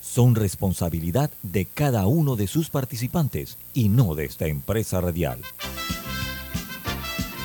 [0.00, 5.40] son responsabilidad de cada uno de sus participantes y no de esta empresa radial.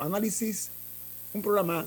[0.00, 0.70] Análisis,
[1.32, 1.86] un programa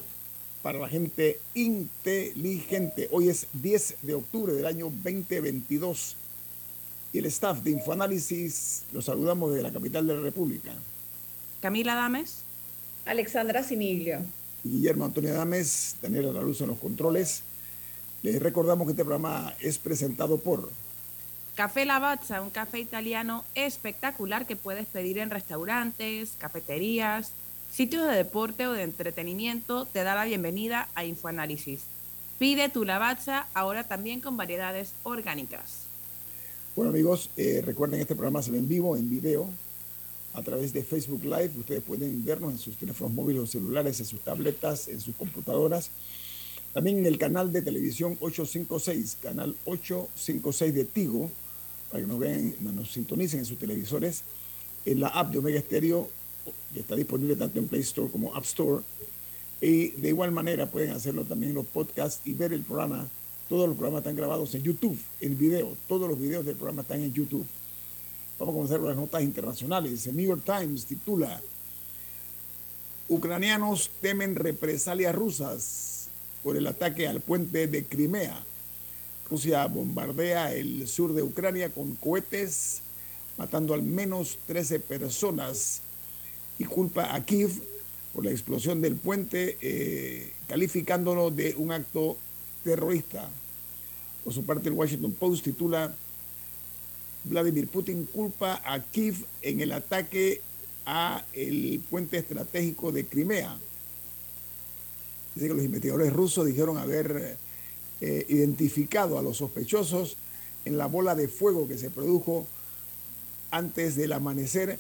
[0.61, 3.09] para la gente inteligente.
[3.11, 6.15] Hoy es 10 de octubre del año 2022
[7.13, 10.71] y el staff de Infoanálisis los saludamos de la capital de la República.
[11.61, 12.43] Camila Dames.
[13.05, 14.20] Alexandra Siniglio.
[14.63, 17.41] Guillermo Antonio Dames, Daniela La Luz en los controles.
[18.21, 20.70] Les recordamos que este programa es presentado por
[21.55, 27.31] Café Lavazza, un café italiano espectacular que puedes pedir en restaurantes, cafeterías,
[27.71, 31.83] Sitios de deporte o de entretenimiento te da la bienvenida a Infoanálisis.
[32.37, 35.83] Pide tu lavazza ahora también con variedades orgánicas.
[36.75, 39.47] Bueno amigos, eh, recuerden este programa se ve en vivo, en video,
[40.33, 41.51] a través de Facebook Live.
[41.57, 45.91] Ustedes pueden vernos en sus teléfonos móviles o celulares, en sus tabletas, en sus computadoras.
[46.73, 51.31] También en el canal de televisión 856, canal 856 de Tigo,
[51.89, 54.23] para que nos vean, nos sintonicen en sus televisores.
[54.83, 56.09] En la app de Omega Stereo
[56.75, 58.84] está disponible tanto en Play Store como App Store.
[59.59, 63.07] Y de igual manera pueden hacerlo también en los podcasts y ver el programa.
[63.48, 65.75] Todos los programas están grabados en YouTube, en video.
[65.88, 67.45] Todos los videos del programa están en YouTube.
[68.39, 70.07] Vamos a comenzar las notas internacionales.
[70.07, 71.39] El New York Times titula
[73.07, 76.07] Ucranianos temen represalias rusas
[76.43, 78.41] por el ataque al puente de Crimea.
[79.29, 82.81] Rusia bombardea el sur de Ucrania con cohetes,
[83.37, 85.81] matando al menos 13 personas
[86.61, 87.49] y culpa a Kiev
[88.13, 92.17] por la explosión del puente, eh, calificándolo de un acto
[92.63, 93.27] terrorista.
[94.23, 95.95] Por su parte, el Washington Post titula
[97.23, 100.41] Vladimir Putin culpa a Kiev en el ataque
[100.85, 103.57] a el puente estratégico de Crimea.
[105.33, 107.38] Dice que los investigadores rusos dijeron haber
[108.01, 110.16] eh, identificado a los sospechosos
[110.66, 112.45] en la bola de fuego que se produjo
[113.49, 114.78] antes del amanecer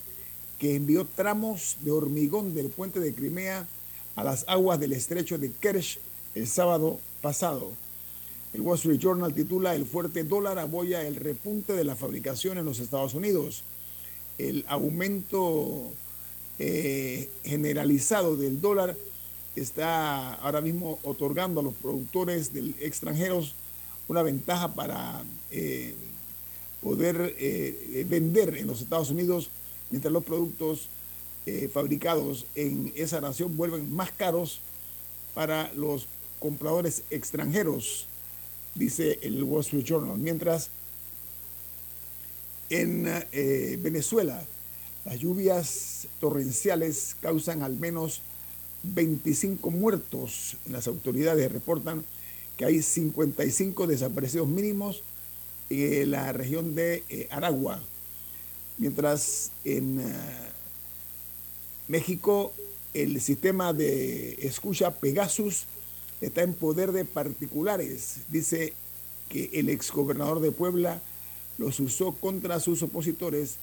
[0.61, 3.67] que envió tramos de hormigón del puente de Crimea
[4.15, 5.97] a las aguas del estrecho de Kerch
[6.35, 7.71] el sábado pasado.
[8.53, 12.65] El Wall Street Journal titula El fuerte dólar aboya el repunte de la fabricación en
[12.65, 13.63] los Estados Unidos.
[14.37, 15.93] El aumento
[16.59, 18.95] eh, generalizado del dólar
[19.55, 23.55] está ahora mismo otorgando a los productores extranjeros
[24.07, 25.95] una ventaja para eh,
[26.83, 29.49] poder eh, vender en los Estados Unidos
[29.91, 30.87] mientras los productos
[31.45, 34.59] eh, fabricados en esa nación vuelven más caros
[35.33, 36.07] para los
[36.39, 38.07] compradores extranjeros,
[38.75, 40.17] dice el Wall Street Journal.
[40.17, 40.69] Mientras
[42.69, 44.43] en eh, Venezuela
[45.05, 48.21] las lluvias torrenciales causan al menos
[48.83, 50.57] 25 muertos.
[50.69, 52.03] Las autoridades reportan
[52.57, 55.03] que hay 55 desaparecidos mínimos
[55.69, 57.81] en la región de eh, Aragua,
[58.81, 60.03] mientras en eh,
[61.87, 62.51] México
[62.95, 65.65] el sistema de escucha Pegasus
[66.19, 68.17] está en poder de particulares.
[68.29, 68.73] Dice
[69.29, 70.99] que el exgobernador de Puebla
[71.59, 73.57] los usó contra sus opositores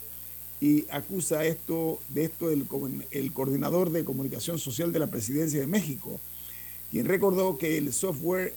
[0.60, 2.66] y acusa esto de esto el,
[3.10, 6.20] el coordinador de comunicación social de la presidencia de México,
[6.92, 8.54] quien recordó que el software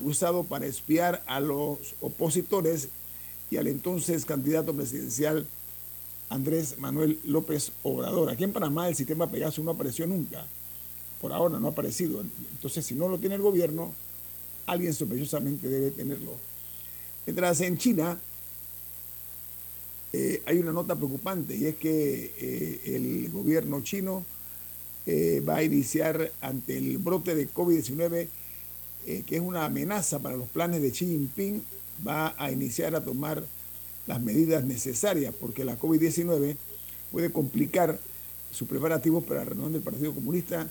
[0.00, 2.88] usado para espiar a los opositores
[3.50, 5.46] y al entonces candidato presidencial
[6.28, 8.30] Andrés Manuel López Obrador.
[8.30, 10.44] Aquí en Panamá el sistema Pegasus no apareció nunca.
[11.20, 12.22] Por ahora no ha aparecido.
[12.52, 13.92] Entonces, si no lo tiene el gobierno,
[14.66, 16.34] alguien sospechosamente debe tenerlo.
[17.24, 18.18] Mientras en China
[20.12, 24.24] eh, hay una nota preocupante y es que eh, el gobierno chino
[25.04, 28.28] eh, va a iniciar ante el brote de COVID-19,
[29.24, 31.62] que es una amenaza para los planes de Xi Jinping,
[32.06, 33.44] va a iniciar a tomar
[34.06, 36.56] las medidas necesarias, porque la COVID-19
[37.10, 37.98] puede complicar
[38.50, 40.68] sus preparativos para la reunión del Partido Comunista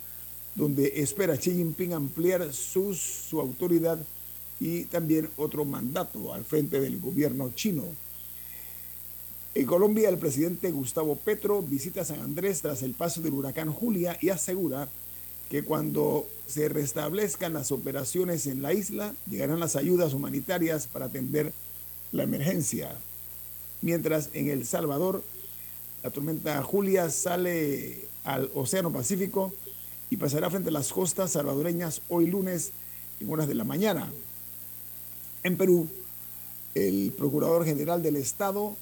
[0.55, 3.99] donde espera Xi Jinping ampliar sus, su autoridad
[4.59, 7.83] y también otro mandato al frente del gobierno chino.
[9.53, 14.17] En Colombia, el presidente Gustavo Petro visita San Andrés tras el paso del huracán Julia
[14.21, 14.89] y asegura
[15.49, 21.53] que cuando se restablezcan las operaciones en la isla, llegarán las ayudas humanitarias para atender
[22.11, 22.95] la emergencia.
[23.81, 25.23] Mientras en El Salvador,
[26.03, 29.53] la tormenta Julia sale al Océano Pacífico
[30.09, 32.71] y pasará frente a las costas salvadoreñas hoy lunes
[33.19, 34.11] en horas de la mañana.
[35.43, 35.87] En Perú,
[36.73, 38.75] el Procurador General del Estado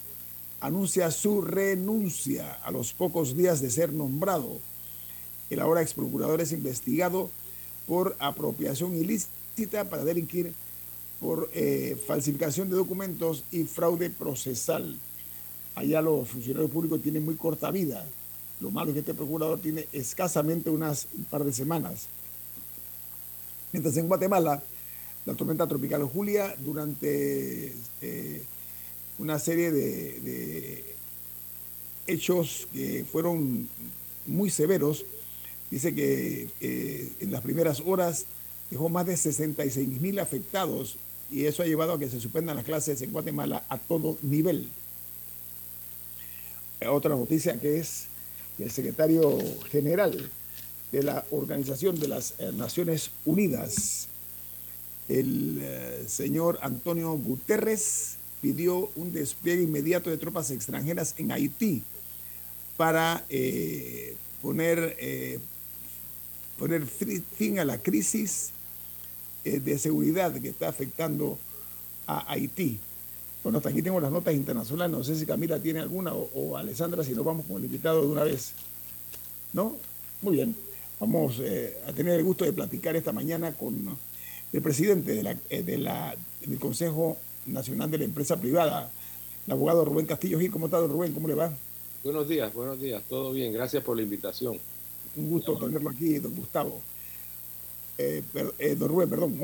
[0.59, 4.59] anuncia su renuncia a los pocos días de ser nombrado.
[5.49, 7.29] El ahora ex procurador es investigado
[7.85, 10.53] por apropiación ilícita para delinquir
[11.19, 14.97] por eh, falsificación de documentos y fraude procesal.
[15.75, 18.05] Allá los funcionarios públicos tienen muy corta vida.
[18.59, 22.07] Lo malo es que este procurador tiene escasamente unas un par de semanas.
[23.71, 24.61] Mientras en Guatemala,
[25.25, 28.43] la tormenta tropical Julia, durante eh,
[29.17, 30.95] una serie de,
[32.05, 33.69] hechos que fueron
[34.25, 35.05] muy severos,
[35.71, 38.25] dice que eh, en las primeras horas
[38.73, 40.97] dejó más de 66 mil afectados
[41.31, 44.67] y eso ha llevado a que se suspendan las clases en Guatemala a todo nivel.
[46.89, 48.07] Otra noticia que es
[48.57, 49.37] el secretario
[49.69, 50.27] general
[50.91, 54.07] de la Organización de las eh, Naciones Unidas,
[55.07, 61.83] el eh, señor Antonio Guterres, pidió un despliegue inmediato de tropas extranjeras en Haití
[62.75, 64.97] para eh, poner,
[66.57, 68.51] poner fin a la crisis
[69.43, 71.37] de seguridad que está afectando
[72.07, 72.79] a Haití.
[73.43, 74.97] Bueno, hasta aquí tengo las notas internacionales.
[74.97, 78.07] No sé si Camila tiene alguna o, Alessandra, si nos vamos con el invitado de
[78.07, 78.53] una vez.
[79.51, 79.75] ¿No?
[80.21, 80.55] Muy bien.
[80.99, 83.97] Vamos eh, a tener el gusto de platicar esta mañana con
[84.53, 88.89] el presidente de la, eh, de la, del Consejo Nacional de la Empresa Privada,
[89.45, 90.49] el abogado Rubén Castillo Gil.
[90.49, 91.11] ¿Cómo está, Rubén?
[91.11, 91.51] ¿Cómo le va?
[92.03, 93.03] Buenos días, buenos días.
[93.09, 93.51] Todo bien.
[93.51, 94.57] Gracias por la invitación.
[95.17, 96.79] Un gusto tenerlo aquí, don Gustavo.
[97.97, 98.23] Eh,
[98.57, 99.39] eh, don Rubén, perdón.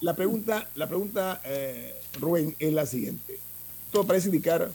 [0.00, 3.38] la pregunta, la pregunta eh, Rubén, es la siguiente.
[3.90, 4.70] Todo parece indicar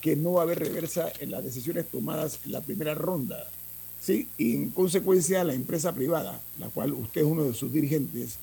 [0.00, 3.46] que no va a haber reversa en las decisiones tomadas en la primera ronda.
[4.00, 4.28] ¿sí?
[4.36, 8.38] Y en consecuencia, la empresa privada, la cual usted es uno de sus dirigentes,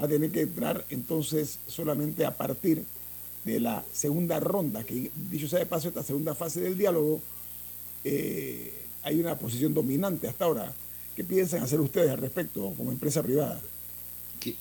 [0.00, 2.84] va a tener que entrar entonces solamente a partir
[3.44, 7.20] de la segunda ronda, que dicho sea de paso, esta segunda fase del diálogo,
[8.04, 10.72] hay una posición dominante hasta ahora
[11.16, 13.58] ¿Qué piensan hacer ustedes al respecto como empresa privada?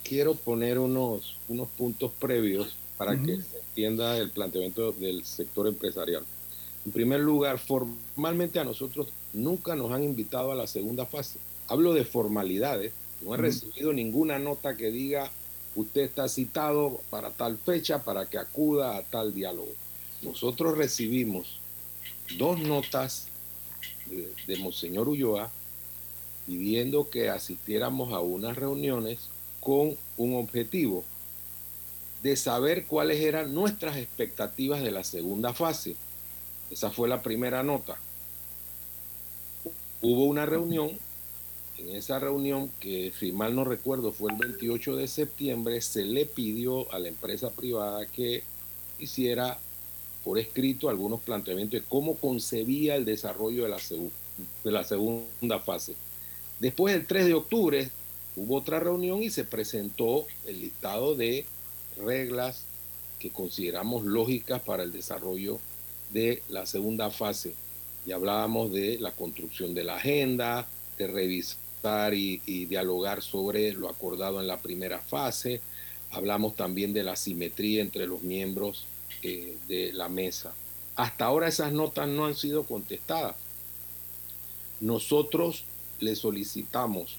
[0.04, 6.24] Quiero poner unos, unos puntos previos para que se entienda el planteamiento del sector empresarial.
[6.86, 11.40] En primer lugar, formalmente a nosotros nunca nos han invitado a la segunda fase.
[11.68, 12.94] Hablo de formalidades.
[13.22, 15.30] No he recibido ninguna nota que diga
[15.76, 19.74] usted está citado para tal fecha para que acuda a tal diálogo.
[20.22, 21.60] Nosotros recibimos
[22.38, 23.28] dos notas
[24.10, 25.52] de, de Monseñor Ulloa
[26.46, 31.04] pidiendo que asistiéramos a unas reuniones con un objetivo
[32.22, 35.96] de saber cuáles eran nuestras expectativas de la segunda fase.
[36.72, 37.98] Esa fue la primera nota.
[40.02, 40.92] Hubo una reunión,
[41.78, 46.26] en esa reunión que si mal no recuerdo fue el 28 de septiembre, se le
[46.26, 48.44] pidió a la empresa privada que
[49.00, 49.60] hiciera
[50.24, 53.78] por escrito algunos planteamientos de cómo concebía el desarrollo de la,
[54.64, 55.96] de la segunda fase.
[56.60, 57.90] Después del 3 de octubre
[58.36, 61.46] hubo otra reunión y se presentó el listado de
[61.98, 62.64] reglas
[63.20, 65.60] que consideramos lógicas para el desarrollo
[66.12, 67.56] de la segunda fase.
[68.06, 74.42] Y hablábamos de la construcción de la agenda, de revisar y, dialogar sobre lo acordado
[74.42, 75.62] en la primera fase.
[76.12, 78.86] Hablamos también de la simetría entre los miembros
[79.22, 80.54] eh, de la mesa.
[80.96, 83.36] Hasta ahora esas notas no han sido contestadas.
[84.80, 85.64] Nosotros
[86.00, 87.18] le solicitamos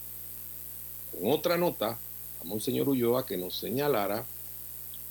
[1.12, 1.98] con otra nota
[2.40, 4.24] a Monseñor Ulloa que nos señalara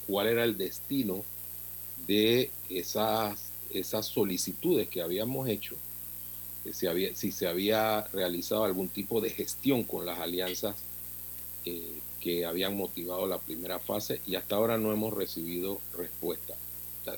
[0.08, 1.24] cuál era el destino
[2.08, 5.76] de esas, esas solicitudes que habíamos hecho,
[6.72, 10.76] si, se había realizado algún tipo de gestión con las alianzas
[11.66, 16.56] eh, que habían motivado la primera fase y hasta ahora no hemos recibido respuesta.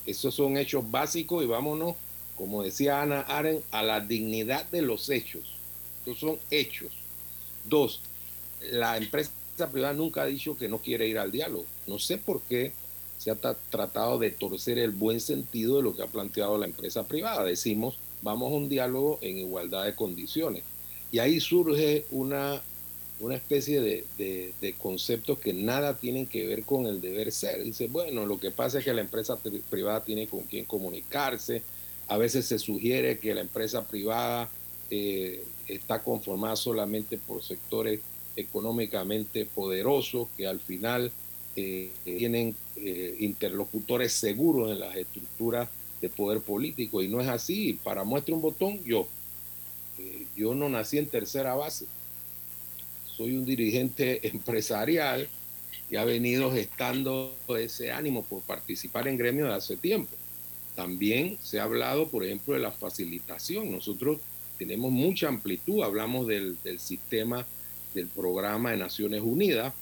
[0.06, 1.96] esos son hechos básicos y vámonos,
[2.36, 5.57] como decía Ana Aren, a la dignidad de los hechos
[6.16, 6.92] son hechos.
[7.66, 8.02] Dos,
[8.72, 9.32] la empresa
[9.72, 11.66] privada nunca ha dicho que no quiere ir al diálogo.
[11.86, 12.74] No sé por qué
[13.18, 17.08] se ha tratado de torcer el buen sentido de lo que ha planteado la empresa
[17.08, 17.44] privada.
[17.44, 20.64] Decimos, vamos a un diálogo en igualdad de condiciones.
[21.12, 22.62] Y ahí surge una
[23.20, 27.64] una especie de, de, conceptos que nada tienen que ver con el deber ser.
[27.64, 29.38] Dice, bueno, lo que pasa es que la empresa
[29.70, 31.64] privada tiene con quién comunicarse,
[32.08, 34.50] a veces se sugiere que la empresa privada
[34.90, 38.01] eh, está conformada solamente por sectores
[38.36, 41.12] económicamente poderosos que al final
[41.55, 45.69] eh, tienen eh, interlocutores seguros en las estructuras
[46.01, 47.79] de poder político y no es así.
[47.83, 49.07] Para muestra un botón, yo.
[50.36, 51.88] yo no nací en tercera base
[53.17, 55.27] soy un dirigente empresarial
[55.89, 60.15] que ha venido gestando ese ánimo por participar en gremios de hace tiempo.
[60.75, 63.71] También se ha hablado, por ejemplo, de la facilitación.
[63.71, 64.19] Nosotros
[64.58, 67.46] tenemos mucha amplitud, hablamos del, sistema
[67.94, 69.74] del programa de Naciones Unidas.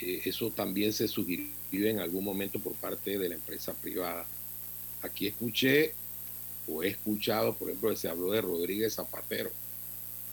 [0.00, 4.26] Eh, eso también se sugirió en algún momento por parte de la empresa privada.
[5.02, 5.92] Aquí escuché
[6.68, 9.50] o he escuchado, por ejemplo, que se habló de Rodríguez Zapatero.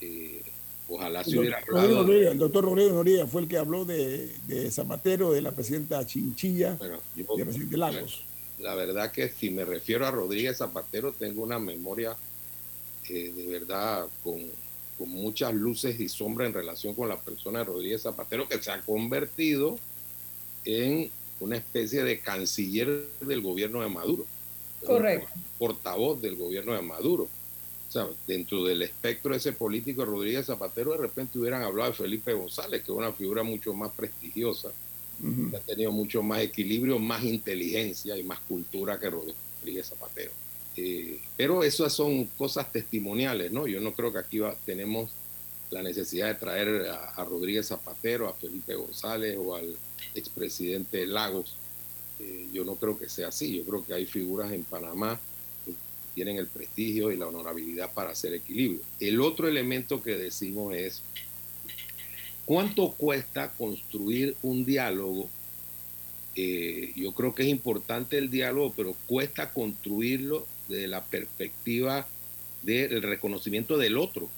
[0.01, 0.41] Eh,
[0.89, 2.11] Ojalá se hubiera hablado.
[2.11, 4.31] el doctor Rodrigo Noriega fue el que habló de,
[4.71, 8.23] Zapatero, de la presidenta Chinchilla, bueno, de presidente Lagos.
[8.59, 12.15] La, verdad que si me refiero a Rodríguez Zapatero, tengo una memoria
[13.09, 14.39] eh, de verdad con,
[14.97, 18.71] con muchas luces y sombras en relación con la persona de Rodríguez Zapatero, que se
[18.71, 19.79] ha convertido
[20.65, 21.09] en
[21.39, 24.25] una especie de canciller del gobierno de Maduro.
[24.85, 25.27] Correcto.
[25.57, 27.27] Portavoz del gobierno de Maduro
[28.25, 32.83] dentro del espectro de ese político Rodríguez Zapatero, de repente hubieran hablado de Felipe González,
[32.83, 34.69] que es una figura mucho más prestigiosa,
[35.49, 40.31] que ha tenido mucho más equilibrio, más inteligencia y más cultura que Rodríguez Zapatero.
[40.77, 43.67] Eh, pero esas son cosas testimoniales, ¿no?
[43.67, 45.11] Yo no creo que aquí tenemos
[45.71, 49.75] la necesidad de traer a, Rodríguez Zapatero, a Felipe González o al
[50.13, 51.55] expresidente Lagos.
[52.19, 53.57] Eh, yo no creo que sea así.
[53.57, 55.19] Yo creo que hay figuras en Panamá
[56.17, 58.81] tienen el prestigio y la honorabilidad para hacer equilibrio.
[58.99, 61.03] El otro elemento que decimos es,
[62.43, 65.29] ¿cuánto cuesta construir un diálogo?
[66.35, 72.07] Eh, yo creo que es importante el diálogo, pero cuesta construirlo desde la perspectiva
[72.63, 74.29] del reconocimiento del otro.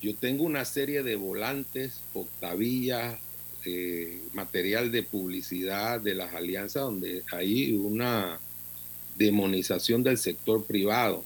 [0.00, 3.18] Yo tengo una serie de volantes, octavillas,
[3.64, 8.38] eh, material de publicidad de las alianzas donde hay una
[9.16, 11.24] demonización del sector privado,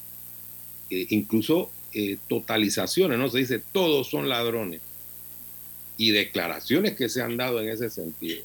[0.91, 3.29] eh, incluso eh, totalizaciones, ¿no?
[3.29, 4.81] Se dice todos son ladrones
[5.97, 8.45] y declaraciones que se han dado en ese sentido.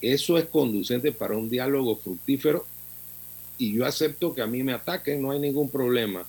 [0.00, 2.64] Eso es conducente para un diálogo fructífero
[3.58, 6.24] y yo acepto que a mí me ataquen, no hay ningún problema.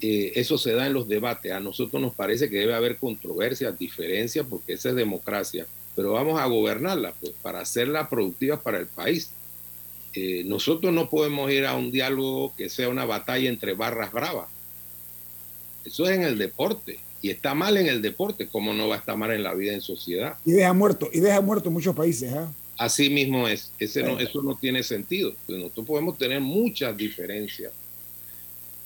[0.00, 1.52] Eh, eso se da en los debates.
[1.52, 6.40] A nosotros nos parece que debe haber controversias, diferencias, porque esa es democracia, pero vamos
[6.40, 9.30] a gobernarla pues, para hacerla productiva para el país.
[10.14, 14.48] Eh, nosotros no podemos ir a un diálogo que sea una batalla entre barras bravas.
[15.84, 17.00] Eso es en el deporte.
[17.20, 19.72] Y está mal en el deporte, como no va a estar mal en la vida
[19.72, 20.36] en sociedad.
[20.44, 22.32] Y deja muerto, y deja muerto muchos países.
[22.32, 22.50] ¿ah?
[22.78, 23.72] Así mismo es.
[23.78, 25.34] Ese no, eso no tiene sentido.
[25.46, 27.72] Pues nosotros podemos tener muchas diferencias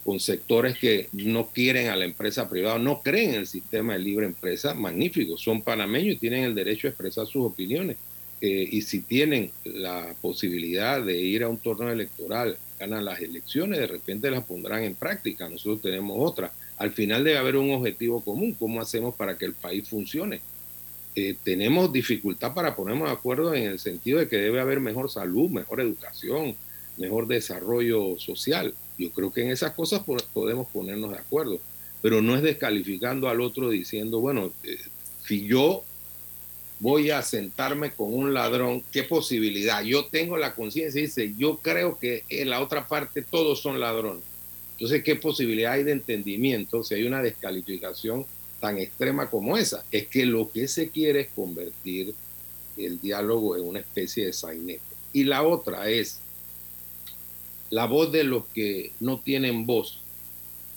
[0.02, 4.00] con sectores que no quieren a la empresa privada, no creen en el sistema de
[4.00, 7.96] libre empresa, magnífico, son panameños y tienen el derecho a expresar sus opiniones.
[8.40, 13.78] Eh, y si tienen la posibilidad de ir a un torneo electoral, ganan las elecciones,
[13.78, 15.48] de repente las pondrán en práctica.
[15.48, 16.52] Nosotros tenemos otra.
[16.78, 18.56] Al final debe haber un objetivo común.
[18.58, 20.40] ¿Cómo hacemos para que el país funcione?
[21.14, 25.10] Eh, tenemos dificultad para ponernos de acuerdo en el sentido de que debe haber mejor
[25.10, 26.56] salud, mejor educación,
[26.96, 28.74] mejor desarrollo social.
[28.98, 30.02] Yo creo que en esas cosas
[30.32, 31.58] podemos ponernos de acuerdo,
[32.00, 34.78] pero no es descalificando al otro diciendo, bueno, eh,
[35.26, 35.84] si yo
[36.80, 39.84] voy a sentarme con un ladrón, ¿qué posibilidad?
[39.84, 44.24] Yo tengo la conciencia, dice, yo creo que en la otra parte todos son ladrones.
[44.72, 48.26] Entonces, ¿qué posibilidad hay de entendimiento si hay una descalificación
[48.62, 49.84] tan extrema como esa?
[49.90, 52.14] Es que lo que se quiere es convertir
[52.76, 54.80] el diálogo en una especie de sainete.
[55.12, 56.20] Y la otra es
[57.68, 59.98] la voz de los que no tienen voz.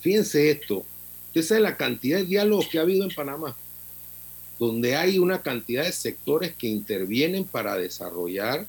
[0.02, 0.84] Fíjense esto,
[1.34, 3.56] esa es la cantidad de diálogos que ha habido en Panamá
[4.60, 8.66] donde hay una cantidad de sectores que intervienen para desarrollar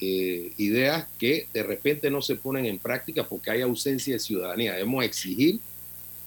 [0.00, 4.72] eh, ideas que de repente no se ponen en práctica porque hay ausencia de ciudadanía.
[4.72, 5.60] Debemos exigir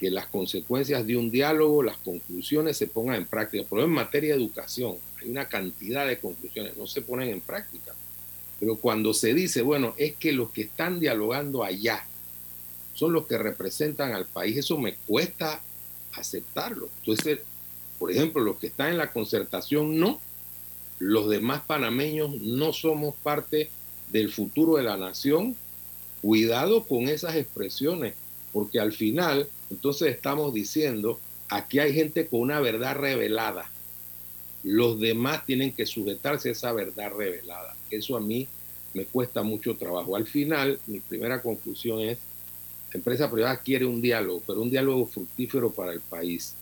[0.04, 3.62] que las consecuencias de un diálogo, las conclusiones se pongan en práctica.
[3.62, 7.96] Ejemplo, en materia de educación, hay una cantidad de conclusiones, no se ponen en práctica.
[8.60, 12.06] Pero cuando se dice, bueno, es que los que están dialogando allá
[12.94, 15.62] son los que representan al país, eso me cuesta
[16.12, 16.90] aceptarlo.
[17.00, 17.40] Entonces,
[17.98, 20.20] por ejemplo, los que están en la concertación no,
[21.00, 23.70] los demás panameños no somos parte
[24.12, 25.56] del futuro de la nación.
[26.22, 28.16] Cuidado con esas expresiones,
[28.52, 33.70] porque al final entonces estamos diciendo aquí hay gente con una verdad revelada.
[34.63, 37.75] Los demás tienen que sujetarse a esa verdad revelada.
[37.89, 38.48] Eso a mí
[38.94, 40.15] me cuesta mucho trabajo.
[40.15, 42.20] Al final, mi primera conclusión es,
[42.94, 46.56] la empresa privada quiere un diálogo, pero un diálogo fructífero para el país.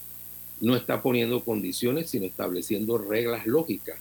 [0.62, 4.00] No está poniendo condiciones, sino estableciendo reglas lógicas.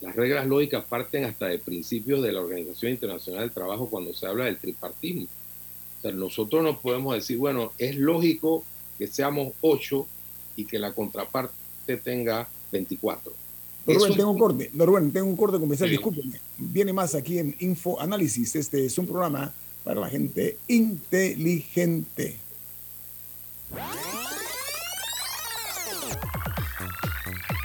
[0.00, 4.26] Las reglas lógicas parten hasta de principios de la Organización Internacional del Trabajo cuando se
[4.26, 5.28] habla del tripartismo.
[6.02, 8.64] Sea, nosotros no podemos decir, bueno, es lógico
[8.98, 10.06] que seamos ocho
[10.56, 13.32] y que la contraparte tenga 24.
[13.86, 14.70] Rubén, tengo un corte.
[14.74, 15.96] Rubén, tengo un corte comercial, sí.
[15.96, 16.40] discúlpeme.
[16.58, 18.54] Viene más aquí en Info Análisis.
[18.54, 19.52] Este es un programa
[19.84, 22.36] para la gente inteligente.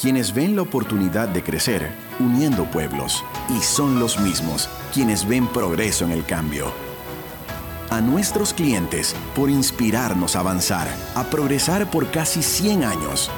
[0.00, 6.04] quienes ven la oportunidad de crecer uniendo pueblos y son los mismos quienes ven progreso
[6.04, 6.72] en el cambio.
[7.90, 13.30] A nuestros clientes por inspirarnos a avanzar, a progresar por casi 100 años.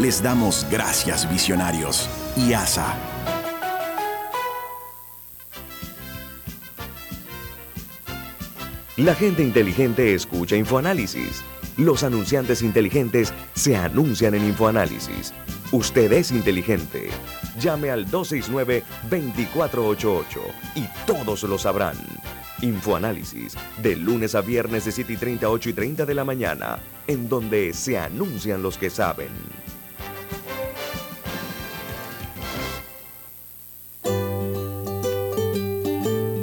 [0.00, 2.96] Les damos gracias visionarios y ASA
[8.98, 11.44] La gente inteligente escucha InfoAnálisis.
[11.76, 15.32] Los anunciantes inteligentes se anuncian en InfoAnálisis.
[15.70, 17.10] Usted es inteligente.
[17.60, 20.24] Llame al 269-2488
[20.74, 21.98] y todos lo sabrán.
[22.62, 26.78] Infoanálisis, de lunes a viernes de 7 y 30, 8 y 30 de la mañana,
[27.06, 29.28] en donde se anuncian los que saben.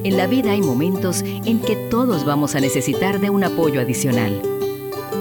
[0.03, 4.54] En la vida hay momentos en que todos vamos a necesitar de un apoyo adicional.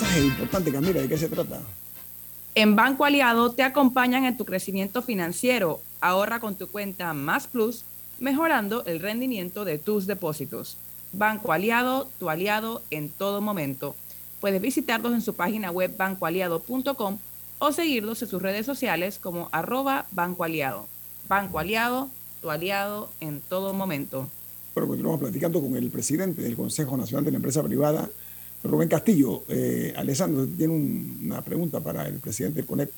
[0.00, 1.58] Mensaje importante, Camila, ¿de qué se trata?
[2.54, 5.80] En Banco Aliado te acompañan en tu crecimiento financiero.
[6.02, 7.84] Ahorra con tu cuenta Más Plus,
[8.18, 10.76] mejorando el rendimiento de tus depósitos.
[11.12, 13.94] Banco Aliado, tu aliado en todo momento.
[14.40, 17.18] Puedes visitarlos en su página web bancoaliado.com
[17.58, 20.86] o seguirlos en sus redes sociales como arroba Banco Aliado.
[21.26, 22.10] Banco Aliado,
[22.42, 24.28] tu aliado en todo momento.
[24.74, 28.10] Bueno, continuamos platicando con el presidente del Consejo Nacional de la Empresa Privada,
[28.66, 29.44] Rubén Castillo.
[29.48, 32.90] Eh, Alessandro, tiene un, una pregunta para el presidente del CONEP.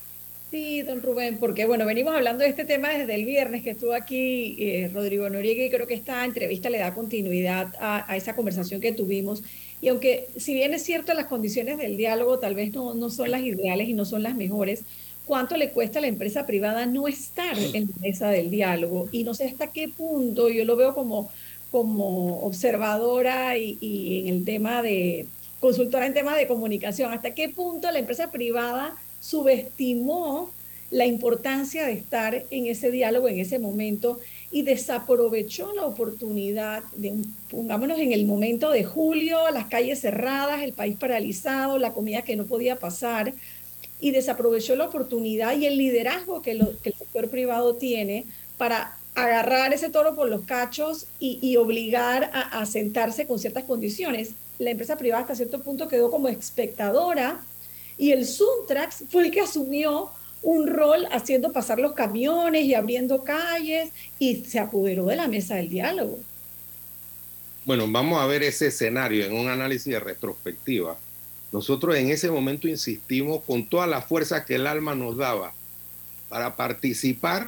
[0.51, 3.93] Sí, don Rubén, porque bueno, venimos hablando de este tema desde el viernes que estuvo
[3.93, 8.81] aquí eh, Rodrigo Noriega y creo que esta entrevista le da continuidad a, esa conversación
[8.81, 9.43] que tuvimos.
[9.83, 13.31] Y aunque si bien es cierto las condiciones del diálogo tal vez no, no son
[13.31, 14.85] las ideales y no son las mejores,
[15.27, 19.07] ¿cuánto le cuesta a la empresa privada no estar en la mesa del diálogo?
[19.13, 21.31] Y no sé hasta qué punto, yo lo veo como,
[21.71, 25.27] como observadora y en el tema de
[25.61, 30.53] consultora en temas de comunicación, hasta qué punto la empresa privada subestimó
[30.91, 37.15] la importancia de estar en ese diálogo en ese momento y desaprovechó la oportunidad de,
[37.51, 42.37] pongámonos en el momento de julio, las calles cerradas, el país paralizado, la comida que
[42.37, 43.35] no podía pasar,
[44.01, 48.25] y desaprovechó la oportunidad y el liderazgo que, el sector privado tiene
[48.57, 54.31] para agarrar ese toro por los cachos y, obligar a, a sentarse con ciertas condiciones.
[54.59, 57.41] La empresa privada hasta cierto punto quedó como espectadora
[57.97, 60.11] y el Suntrax fue el que asumió
[60.43, 65.57] un rol haciendo pasar los camiones y abriendo calles y se apoderó de la mesa
[65.57, 66.19] del diálogo.
[67.65, 70.97] Bueno, vamos a ver ese escenario en un análisis de retrospectiva.
[71.53, 75.53] Nosotros en ese momento insistimos con toda la fuerza que el alma nos daba
[76.29, 77.47] para participar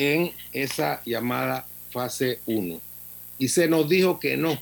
[0.00, 2.80] en esa llamada fase 1.
[3.38, 4.58] Y se nos dijo que no,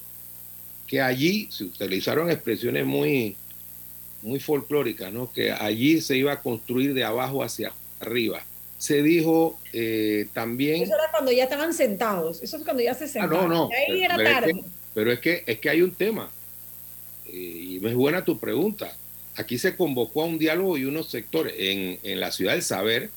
[0.88, 3.36] que allí se utilizaron expresiones muy,
[4.22, 5.30] muy folclóricas, ¿no?
[5.30, 8.42] que allí se iba a construir de abajo hacia arriba.
[8.78, 10.82] Se dijo eh, también...
[10.82, 13.48] Eso era cuando ya estaban sentados, eso es cuando ya se ah, sentaron.
[13.48, 13.70] no, no.
[13.72, 14.60] Ahí era tarde.
[14.92, 16.32] pero es que, es que hay un tema,
[17.26, 18.92] eh, y es buena tu pregunta.
[19.36, 21.54] Aquí se convocó a un diálogo y unos sectores.
[21.56, 23.10] En, en la ciudad del saber,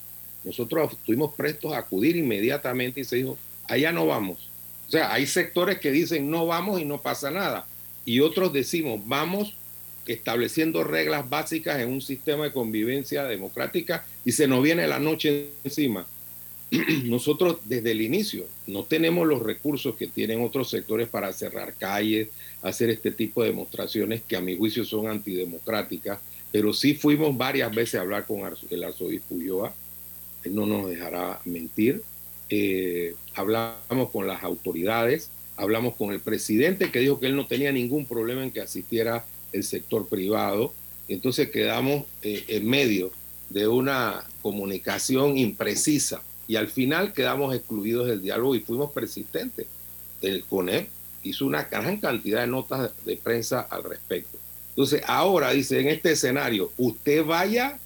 [0.44, 4.52] nosotros estuvimos prestos a acudir inmediatamente y se dijo, allá no vamos
[4.92, 7.66] o sea, hay sectores que dicen no vamos y no pasa nada.
[8.04, 9.54] Y otros decimos vamos
[10.06, 15.48] estableciendo reglas básicas en un sistema de convivencia democrática y se nos viene la noche
[15.64, 16.06] encima.
[17.04, 22.28] Nosotros desde el inicio no tenemos los recursos que tienen otros sectores para cerrar calles,
[22.60, 26.18] hacer este tipo de demostraciones que a mi juicio son antidemocráticas,
[26.50, 29.74] pero sí fuimos varias veces a hablar con el arzobispo Ulloa,
[30.50, 32.02] no nos dejará mentir,
[32.50, 37.72] eh, hablamos con las autoridades, hablamos con el presidente que dijo que él no tenía
[37.72, 40.72] ningún problema en que asistiera el sector privado.
[41.08, 43.10] Entonces quedamos eh, en medio
[43.50, 49.66] de una comunicación imprecisa y al final quedamos excluidos del diálogo y fuimos persistentes.
[50.20, 50.88] El CONEP
[51.22, 54.38] hizo una gran cantidad de notas de prensa al respecto.
[54.70, 57.78] Entonces ahora dice, en este escenario, usted vaya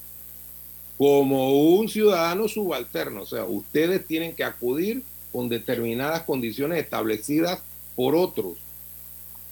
[0.98, 3.22] como un ciudadano subalterno.
[3.22, 7.62] O sea, ustedes tienen que acudir con determinadas condiciones establecidas
[7.94, 8.54] por otros.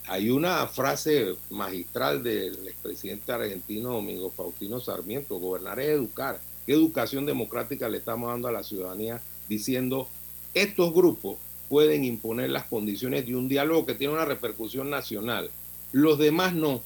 [0.06, 6.40] Hay una frase magistral del expresidente argentino Domingo Faustino Sarmiento, gobernar es educar.
[6.66, 10.08] ¿Qué educación democrática le estamos dando a la ciudadanía diciendo
[10.54, 11.36] estos grupos
[11.68, 15.50] pueden imponer las condiciones de un diálogo que tiene una repercusión nacional?
[15.92, 16.82] Los demás no.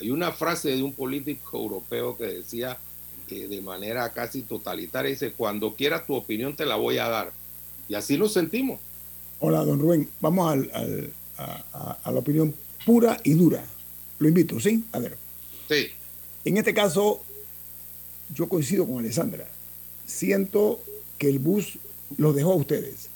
[0.00, 2.78] Hay una frase de un político europeo que decía
[3.42, 7.32] de manera casi totalitaria, dice, cuando quieras tu opinión te la voy a dar.
[7.88, 8.80] Y así lo sentimos.
[9.40, 10.08] Hola, don Rubén.
[10.20, 12.54] Vamos al, a, a, la opinión
[12.86, 13.64] pura y dura.
[14.18, 14.84] Lo invito, ¿sí?
[14.92, 15.16] A ver.
[15.68, 15.88] Sí.
[16.44, 17.22] En este caso,
[18.32, 19.46] yo coincido con Alessandra.
[20.06, 20.80] Siento
[21.18, 21.78] que el bus
[22.16, 23.08] los dejó a ustedes.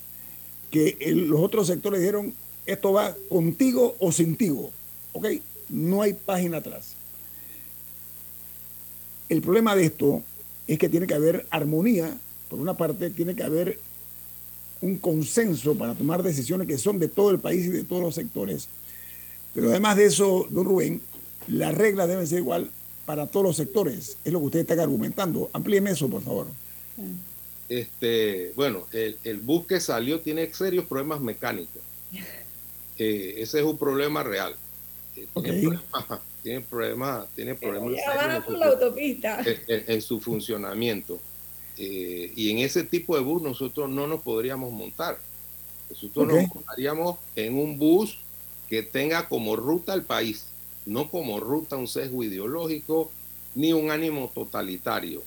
[0.70, 2.34] Que los otros sectores dijeron,
[2.66, 4.70] esto va contigo o sin tigo.
[5.12, 5.26] ¿Ok?
[5.68, 6.94] No hay página atrás.
[9.28, 10.22] El problema de esto
[10.66, 12.16] es que tiene que haber armonía,
[12.48, 13.78] por una parte, tiene que haber
[14.81, 18.14] un consenso para tomar decisiones que son de todo el país y de todos los
[18.14, 18.68] sectores.
[19.54, 21.00] Pero además de eso, don Rubén,
[21.48, 22.70] las reglas deben ser igual
[23.07, 24.16] para todos los sectores.
[24.24, 25.50] Es lo que usted está argumentando.
[25.52, 26.46] Amplíeme eso, por favor.
[27.68, 31.83] Este, bueno, el, bus que salió tiene serios problemas mecánicos.
[33.00, 34.57] Eh, ese es un problema real.
[35.22, 35.78] Eh,
[36.42, 37.92] tiene problemas, tiene problemas
[39.66, 41.18] En, su funcionamiento.
[41.76, 45.18] Eh, y en ese tipo de bus nosotros no nos podríamos montar.
[45.90, 48.18] Nosotros nos montaríamos en un bus
[48.68, 50.46] que tenga como ruta el país,
[50.85, 53.11] no como ruta un sesgo ideológico
[53.54, 55.22] ni un ánimo totalitario.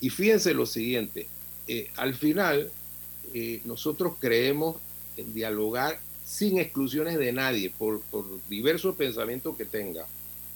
[0.00, 1.26] Y fíjense lo siguiente,
[1.66, 2.70] eh, al final
[3.32, 4.76] eh, nosotros creemos
[5.16, 10.06] en dialogar sin exclusiones de nadie, por, por diversos pensamientos que tenga.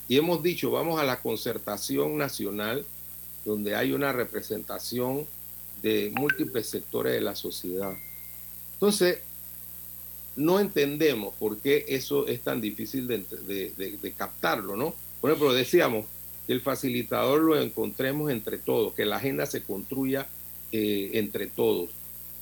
[0.09, 2.85] Y hemos dicho, vamos a la concertación nacional,
[3.45, 5.27] donde hay una representación
[5.83, 7.95] de múltiples sectores de la sociedad.
[8.75, 9.19] Entonces,
[10.39, 14.95] no entendemos por qué eso es tan difícil de, captarlo, ¿no?
[15.21, 16.07] Por ejemplo, decíamos
[16.47, 20.29] que el facilitador lo encontremos entre todos, que la agenda se construya
[20.71, 21.91] eh, entre todos.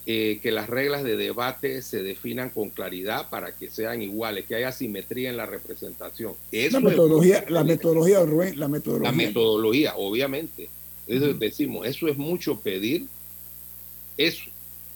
[0.08, 4.54] Eh, que las reglas de debate se definan con claridad para que sean iguales, que
[4.54, 6.34] haya simetría en la representación.
[6.52, 9.10] la metodología, la metodología, Rubén, la metodología.
[9.10, 10.70] La metodología, obviamente.
[11.08, 13.06] Eso decimos, eso es mucho pedir,
[14.16, 14.44] eso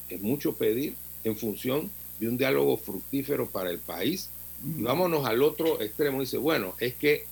[0.09, 0.94] es mucho pedir
[1.25, 4.29] en función de un diálogo fructífero para el país.
[4.79, 6.20] Y vámonos al otro extremo.
[6.20, 7.25] Dice, bueno, es que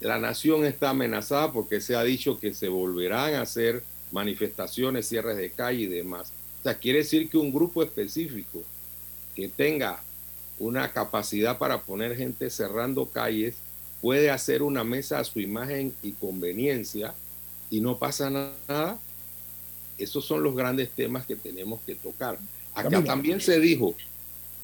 [0.00, 5.36] la nación está amenazada porque se ha dicho que se volverán a hacer manifestaciones, cierres
[5.36, 6.32] de calle y demás.
[6.62, 8.62] O sea, quiere decir que un grupo específico
[9.34, 10.00] que tenga
[10.60, 13.56] una capacidad para poner gente cerrando calles
[14.00, 17.14] puede hacer una mesa a su imagen y conveniencia
[17.68, 18.96] y no pasa nada.
[19.98, 22.38] Esos son los grandes temas que tenemos que tocar.
[22.74, 23.94] Acá también se dijo,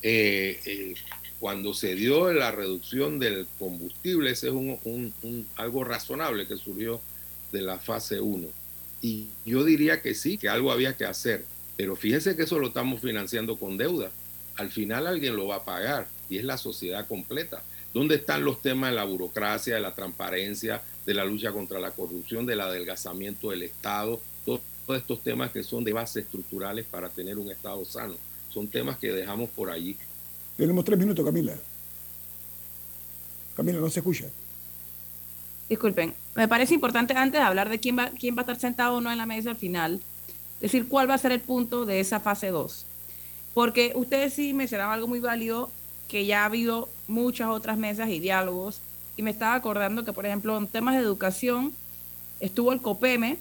[0.03, 0.95] eh, eh,
[1.41, 7.01] cuando se dio la reducción del combustible, ese es un, algo razonable que surgió
[7.51, 8.47] de la fase 1.
[9.03, 11.45] Y yo diría que sí, que algo había que hacer
[11.79, 14.11] pero fíjense que eso lo estamos financiando con deuda.
[14.57, 17.63] Al final alguien lo va a pagar y es la sociedad completa.
[17.95, 21.93] ¿Dónde están los temas de la burocracia, de la transparencia, de la lucha contra la
[21.93, 24.21] corrupción, del adelgazamiento del Estado?
[24.45, 28.17] Todos, estos temas que son de base estructurales para tener un Estado sano.
[28.53, 29.97] Son temas que dejamos por allí.
[30.57, 31.55] Tenemos tres minutos, Camila.
[33.55, 34.25] Camila, no se escucha.
[35.69, 38.97] Disculpen, me parece importante antes de hablar de quién va, quién va a estar sentado
[38.97, 40.01] o no en la mesa al final,
[40.61, 42.85] decir cuál va a ser el punto de esa fase 2.
[43.55, 45.71] Porque ustedes sí mencionaban algo muy válido,
[46.09, 48.81] que ya ha habido muchas otras mesas y diálogos,
[49.17, 51.73] y me estaba acordando que, por ejemplo, en temas de educación
[52.41, 53.37] estuvo el COPEME,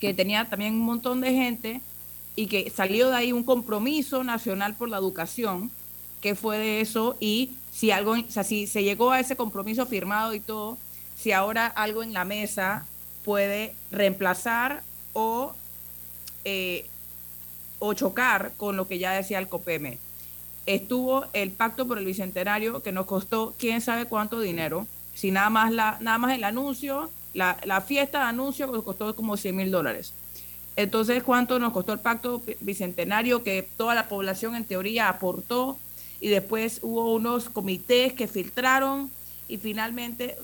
[0.00, 1.80] que tenía también un montón de gente,
[2.36, 5.70] y que salió de ahí un compromiso nacional por la educación,
[6.20, 9.86] que fue de eso, y si algo, o sea, si se llegó a ese compromiso
[9.86, 10.76] firmado y todo,
[11.16, 12.86] si ahora algo en la mesa
[13.24, 14.82] puede reemplazar
[15.12, 15.54] o,
[16.50, 16.86] eh,
[17.78, 19.98] o chocar con lo que ya decía el COPEME.
[20.64, 24.86] Estuvo el pacto por el bicentenario que nos costó quién sabe cuánto dinero.
[25.14, 29.14] Si nada más, la, nada más el anuncio, la, la fiesta de anuncio nos costó
[29.14, 30.14] como 100 mil dólares.
[30.74, 35.76] Entonces, ¿cuánto nos costó el pacto bicentenario que toda la población en teoría aportó?
[36.18, 39.10] Y después hubo unos comités que filtraron
[39.48, 40.36] y finalmente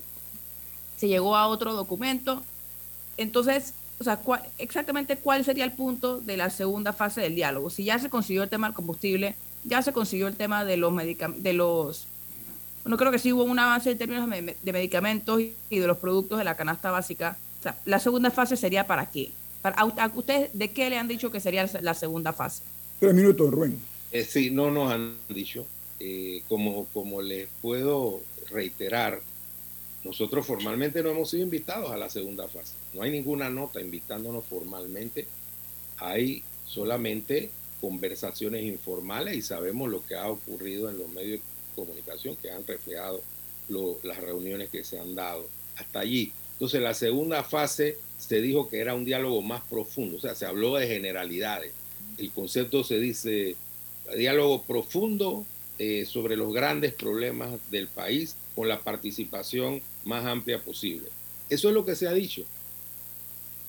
[0.99, 2.43] se llegó a otro documento.
[3.17, 4.21] Entonces, o sea,
[4.59, 7.71] exactamente cuál sería el punto de la segunda fase del diálogo.
[7.71, 10.93] Si ya se consiguió el tema del combustible, ya se consiguió el tema de los
[10.97, 12.07] de los
[12.85, 16.39] no creo que sí hubo un avance en términos de medicamentos y de los productos
[16.39, 17.39] de la canasta básica.
[17.61, 19.31] O sea, la segunda fase sería para qué?
[19.63, 22.63] Para, a, ¿Ustedes de qué le han dicho que sería la segunda fase?
[23.01, 23.79] Tres minutos, Rubén.
[24.13, 25.67] Eh, sí, no nos han dicho.
[25.99, 29.21] Eh, como, como les puedo reiterar,
[30.05, 32.75] nosotros formalmente no hemos sido invitados a la segunda fase.
[32.93, 35.27] No hay ninguna nota invitándonos formalmente.
[35.97, 42.37] Hay solamente conversaciones informales y sabemos lo que ha ocurrido en los medios de comunicación
[42.37, 43.23] que han reflejado
[44.03, 46.33] las reuniones que se han dado hasta allí.
[46.53, 50.47] Entonces la segunda fase se dijo que era un diálogo más profundo, o sea, se
[50.47, 51.73] habló de generalidades.
[52.19, 53.57] El concepto se dice
[54.17, 55.47] diálogo profundo
[55.79, 61.09] eh, sobre los grandes problemas del país con la participación más amplia posible.
[61.49, 62.45] Eso es lo que se ha dicho.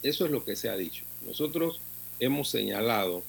[0.03, 1.03] Eso es lo que se ha dicho.
[1.25, 1.79] Nosotros
[2.19, 3.23] hemos señalado,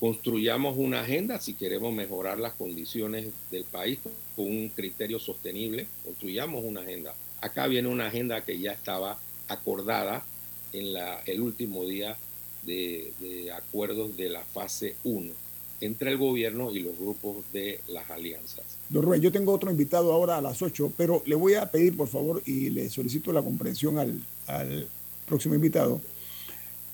[0.00, 3.98] construyamos una agenda si queremos mejorar las condiciones del país
[4.34, 7.14] con un criterio sostenible, construyamos una agenda.
[7.40, 10.24] Acá viene una agenda que ya estaba acordada
[10.72, 12.16] en la, el último día
[12.64, 15.32] de, de acuerdos de la fase 1
[15.82, 18.64] entre el gobierno y los grupos de las alianzas.
[18.88, 21.96] Don Rubén, yo tengo otro invitado ahora a las 8, pero le voy a pedir,
[21.96, 24.88] por favor, y le solicito la comprensión al, al
[25.26, 26.00] próximo invitado,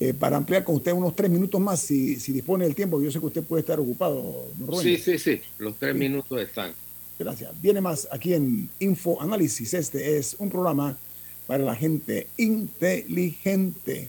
[0.01, 3.03] eh, para ampliar con usted unos tres minutos más, si, si, dispone del tiempo.
[3.03, 4.83] Yo sé que usted puede estar ocupado, don Rubén.
[4.83, 6.72] Sí, sí, sí, los tres minutos están.
[7.18, 7.51] Gracias.
[7.61, 9.74] Viene más aquí en Info Análisis.
[9.74, 10.96] Este es un programa
[11.46, 14.09] para la gente inteligente.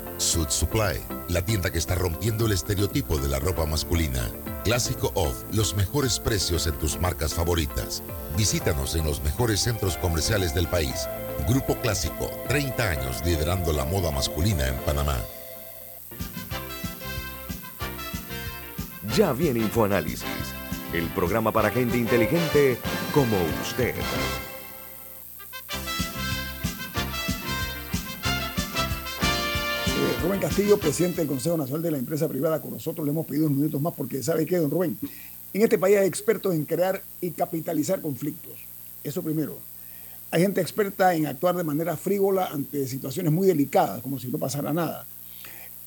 [0.21, 4.29] Suit Supply, la tienda que está rompiendo el estereotipo de la ropa masculina.
[4.63, 8.03] Clásico Off, los mejores precios en tus marcas favoritas.
[8.37, 11.09] Visítanos en los mejores centros comerciales del país.
[11.49, 15.17] Grupo Clásico, 30 años liderando la moda masculina en Panamá.
[19.17, 20.53] Ya viene InfoAnálisis,
[20.93, 22.77] el programa para gente inteligente
[23.11, 23.95] como usted.
[30.21, 33.47] Rubén Castillo, presidente del Consejo Nacional de la Empresa Privada, con nosotros le hemos pedido
[33.47, 34.95] unos minutos más porque sabe qué, don Rubén,
[35.51, 38.53] en este país hay expertos en crear y capitalizar conflictos.
[39.03, 39.57] Eso primero.
[40.29, 44.37] Hay gente experta en actuar de manera frívola ante situaciones muy delicadas, como si no
[44.37, 45.07] pasara nada.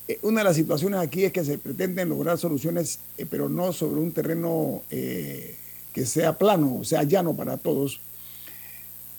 [0.08, 3.72] Eh, una de las situaciones aquí es que se pretenden lograr soluciones, eh, pero no
[3.72, 5.54] sobre un terreno eh,
[5.92, 8.00] que sea plano, sea llano para todos.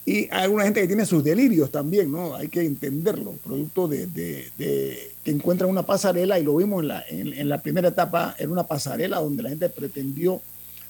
[0.06, 2.36] Y hay alguna gente que tiene sus delirios también, ¿no?
[2.36, 4.08] Hay que entenderlo, producto de,
[5.24, 8.68] que encuentran una pasarela, y lo vimos en la, en la primera etapa, era una
[8.68, 10.42] pasarela donde la gente pretendió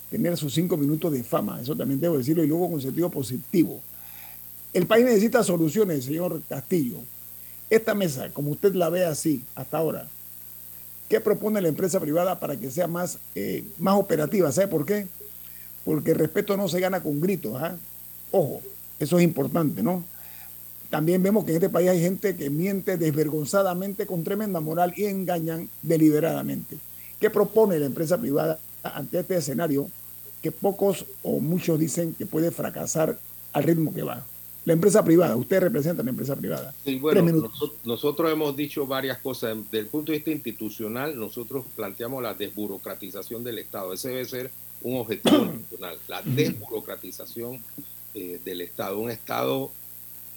[0.09, 3.81] tener sus cinco minutos de fama, eso también debo decirlo, y luego con sentido positivo.
[4.73, 6.97] El país necesita soluciones, señor Castillo.
[7.69, 10.07] Esta mesa, como usted la ve así hasta ahora,
[11.07, 14.51] ¿qué propone la empresa privada para que sea más, eh, más operativa?
[14.51, 15.07] ¿Sabe por qué?
[15.85, 17.55] Porque el respeto no se gana con gritos.
[17.55, 17.75] ¿ah?
[18.31, 18.61] Ojo,
[18.99, 20.03] eso es importante, ¿no?
[20.89, 25.05] También vemos que en este país hay gente que miente desvergonzadamente con tremenda moral y
[25.05, 26.77] engañan deliberadamente.
[27.19, 29.89] ¿Qué propone la empresa privada ante este escenario
[30.41, 33.19] que pocos o muchos dicen que puede fracasar
[33.51, 34.25] al ritmo que va?
[34.63, 36.73] La empresa privada, usted representa la empresa privada.
[36.83, 37.51] Sí, bueno,
[37.83, 39.55] nosotros, hemos dicho varias cosas.
[39.65, 43.93] Desde el punto de vista institucional, nosotros planteamos la desburocratización del Estado.
[43.93, 47.59] Ese debe ser un objetivo nacional, la desburocratización
[48.17, 48.97] eh, del Estado.
[48.97, 49.69] Un Estado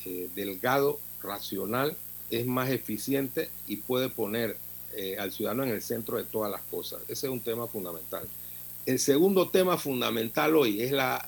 [0.04, 1.96] eh, delgado, racional,
[2.28, 4.56] es más eficiente y puede poner
[4.96, 7.00] eh, al ciudadano en el centro de todas las cosas.
[7.06, 8.26] Ese es un tema fundamental.
[8.84, 11.24] El segundo tema fundamental hoy es la,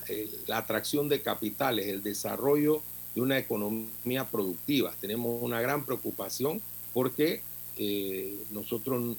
[0.48, 2.82] la atracción de capitales, el desarrollo
[3.14, 4.92] de una economía productiva.
[5.00, 6.60] Tenemos una gran preocupación
[6.92, 7.42] porque
[8.50, 9.16] nosotros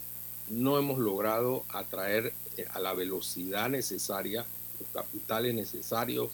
[0.49, 2.33] no hemos logrado atraer
[2.73, 4.45] a la velocidad necesaria
[4.81, 6.31] los capitales necesarios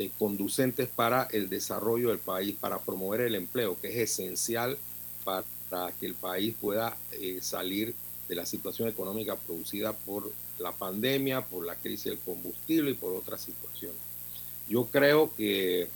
[0.00, 4.78] eh, conducentes para el desarrollo del país, para promover el empleo, que es esencial
[5.24, 6.96] para que el país pueda
[7.42, 7.94] salir
[8.26, 13.12] de la situación económica producida por la pandemia, por la crisis del combustible y por
[13.14, 14.00] otras situaciones.
[14.68, 15.88] Yo creo que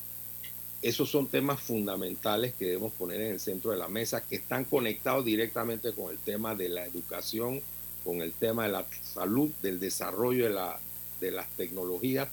[0.83, 4.65] esos son temas fundamentales que debemos poner en el centro de la mesa, que están
[4.65, 7.63] conectados directamente con el tema de la educación,
[8.05, 10.79] con el tema de la salud, del desarrollo de, la,
[11.21, 12.29] de las tecnologías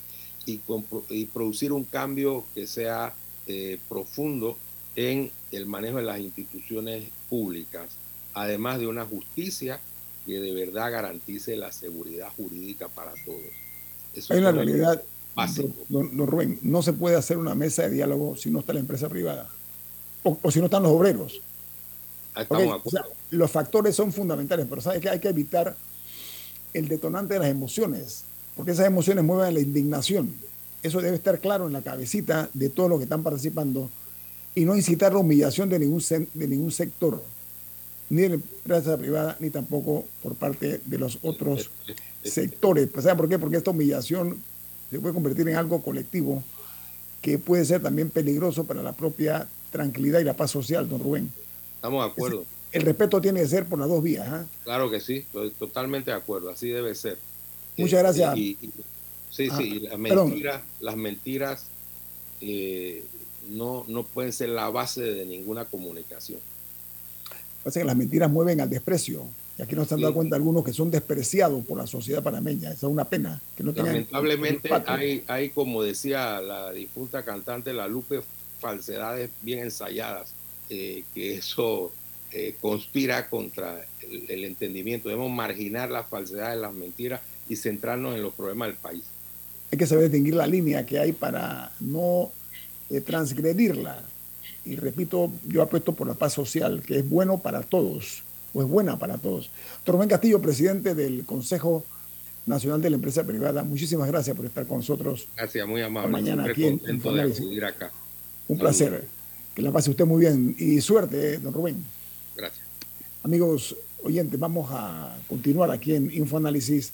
[0.46, 3.14] y, producir un cambio que sea
[3.48, 4.58] eh, profundo
[4.96, 7.90] en el manejo de las instituciones públicas,
[8.34, 9.80] además de una justicia
[10.26, 13.42] que de verdad garantice la seguridad jurídica para todos.
[14.14, 15.02] Eso es la realidad
[15.90, 19.08] Don, Rubén, no se puede hacer una mesa de diálogo si no está la empresa
[19.08, 19.50] privada
[20.24, 21.42] o, si no están los obreros.
[23.32, 25.76] los factores son fundamentales, pero ¿sabes que Hay que evitar
[26.74, 28.24] el detonante de las emociones,
[28.62, 30.36] porque esas emociones mueven la indignación.
[30.84, 33.90] Eso debe estar claro en la cabecita de todos los que están participando
[34.54, 36.00] y no incitar la humillación de ningún,
[36.36, 37.24] de ningún sector,
[38.12, 41.72] ni de la empresa privada, ni tampoco por parte de los otros
[42.24, 42.88] sectores.
[43.00, 43.40] ¿Saben por qué?
[43.40, 44.38] Porque esta humillación
[44.92, 46.44] se puede convertir en algo colectivo
[47.20, 51.32] que puede ser también peligroso para la propia tranquilidad y la paz social, don Rubén.
[51.78, 52.46] Estamos de acuerdo.
[52.72, 54.28] El respeto tiene que ser por las dos vías.
[54.30, 54.46] ¿ah?
[54.66, 57.18] Claro que sí, estoy totalmente de acuerdo, así debe ser.
[57.78, 58.36] Muchas eh, gracias.
[58.36, 58.58] sí,
[59.30, 61.66] sí, ah, las mentiras, las mentiras
[62.42, 63.04] eh,
[63.50, 66.40] no, no pueden ser la base de ninguna comunicación.
[67.64, 69.26] Parece que las mentiras mueven al desprecio.
[69.58, 72.70] Y aquí nos han dado cuenta algunos que son despreciados por la sociedad panameña.
[72.70, 73.40] Esa es una pena.
[73.56, 78.22] Que no Lamentablemente hay, hay, como decía la difunta cantante La Lupe,
[78.60, 80.34] falsedades bien ensayadas,
[80.70, 81.92] eh, que eso
[82.34, 85.10] eh, conspira contra el, entendimiento.
[85.10, 89.04] Debemos marginar las falsedades, las mentiras y centrarnos en los problemas del país.
[89.72, 92.32] Hay que saber distinguir la línea que hay para no
[92.90, 94.04] eh, transgredirla.
[94.66, 98.68] Y repito, yo apuesto por la paz social, que es bueno para todos o es
[98.68, 99.50] buena para todos.
[99.84, 101.86] Tormén Castillo, presidente del Consejo
[102.46, 105.28] Nacional de la Empresa Privada, muchísimas gracias por estar con nosotros.
[105.36, 106.12] Gracias, muy amable.
[106.12, 107.92] Mañana aquí en, de acá.
[108.48, 109.06] Un placer.
[109.56, 111.84] Que la pase usted muy bien y suerte, eh, don Rubén.
[113.24, 116.92] Amigos oyentes, vamos a continuar aquí en Infoanálisis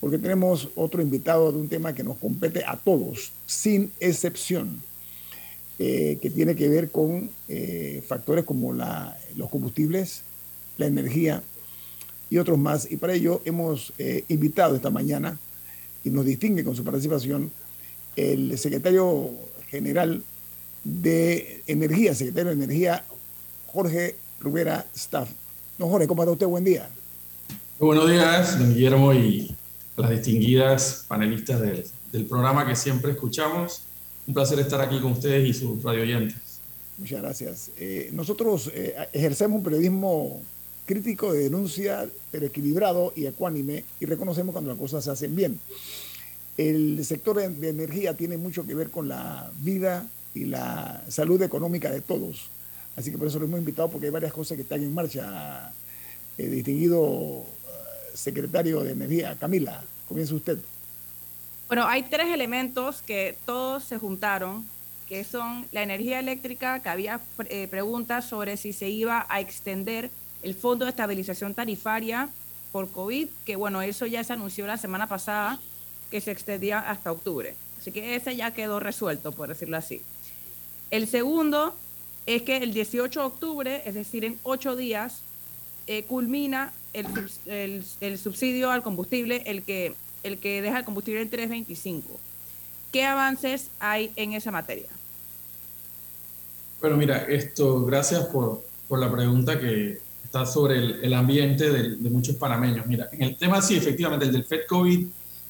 [0.00, 4.82] porque tenemos otro invitado de un tema que nos compete a todos, sin excepción,
[5.78, 10.22] eh, que tiene que ver con eh, factores como los combustibles,
[10.78, 11.42] la energía
[12.30, 12.90] y otros más.
[12.90, 15.38] Y para ello hemos eh, invitado esta mañana,
[16.04, 17.50] y nos distingue con su participación,
[18.16, 19.30] el secretario
[19.68, 20.22] general
[20.84, 23.04] de Energía, secretario de Energía,
[23.66, 25.28] Jorge Rubera Staff.
[25.80, 26.46] No, Jorge, ¿cómo está usted?
[26.46, 26.90] Buen día.
[27.78, 29.56] buenos días, don Guillermo, y
[29.96, 33.80] las distinguidas panelistas del, programa que siempre escuchamos.
[34.26, 36.36] Un placer estar aquí con ustedes y sus radio oyentes.
[36.98, 37.70] Muchas gracias.
[37.78, 40.42] Eh, nosotros eh, ejercemos un periodismo
[40.84, 45.58] crítico de denuncia, pero equilibrado y ecuánime, y reconocemos cuando las cosas se hacen bien.
[46.58, 51.90] El sector de energía tiene mucho que ver con la vida y la salud económica
[51.90, 52.50] de todos.
[52.96, 55.72] Así que por eso lo hemos invitado porque hay varias cosas que están en marcha.
[56.38, 60.58] Eh, distinguido eh, secretario de Energía, Camila, comienza usted.
[61.68, 64.66] Bueno, hay tres elementos que todos se juntaron,
[65.08, 70.10] que son la energía eléctrica, que había eh, preguntas sobre si se iba a extender
[70.42, 72.28] el Fondo de Estabilización Tarifaria
[72.72, 75.58] por COVID, que bueno, eso ya se anunció la semana pasada,
[76.10, 77.54] que se extendía hasta octubre.
[77.78, 80.02] Así que ese ya quedó resuelto, por decirlo así.
[80.90, 81.76] El segundo
[82.26, 85.22] es que el 18 de octubre, es decir, en ocho días,
[85.86, 92.02] eh, culmina el, subsidio al combustible, el que, el que deja el combustible en 3.25.
[92.92, 94.88] ¿Qué avances hay en esa materia?
[96.80, 101.96] Bueno, mira, esto, gracias por, por la pregunta que está sobre el, el ambiente de,
[101.96, 102.86] de, muchos panameños.
[102.86, 105.06] Mira, en el tema sí, efectivamente, el del FED COVID,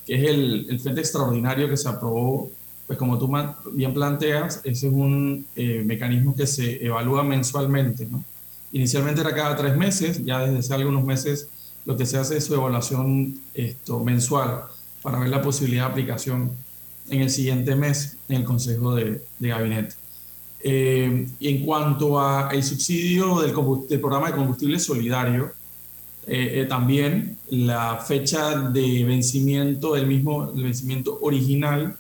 [0.07, 2.51] que es el, el FED extraordinario que se aprobó
[2.91, 3.31] pues como tú
[3.73, 8.05] bien planteas, ese es un eh, mecanismo que se evalúa mensualmente.
[8.11, 8.25] ¿no?
[8.73, 11.47] Inicialmente era cada tres meses, ya desde hace algunos meses
[11.85, 14.63] lo que se hace es su evaluación esto, mensual
[15.03, 16.51] para ver la posibilidad de aplicación
[17.09, 19.95] en el siguiente mes en el Consejo de, de Gabinete.
[20.59, 23.55] Eh, y en cuanto al subsidio del,
[23.89, 25.53] del, programa de combustible solidario,
[26.27, 31.97] eh, también la fecha de vencimiento del mismo, el vencimiento original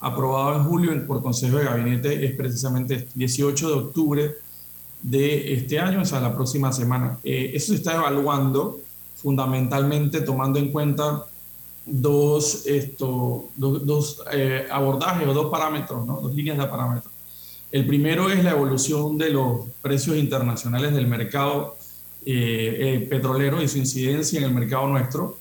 [0.00, 4.34] aprobado en julio por Consejo de Gabinete es precisamente 18 de octubre
[5.02, 7.18] de este año, o sea, la próxima semana.
[7.22, 8.80] Eh, eso se está evaluando
[9.16, 11.24] fundamentalmente tomando en cuenta
[11.84, 16.20] dos, esto, dos, eh, abordajes o dos parámetros, ¿no?
[16.20, 17.12] dos líneas de parámetros.
[17.70, 21.76] El primero es la evolución de los precios internacionales del mercado
[22.24, 25.36] eh, petrolero y su incidencia en el mercado nuestro.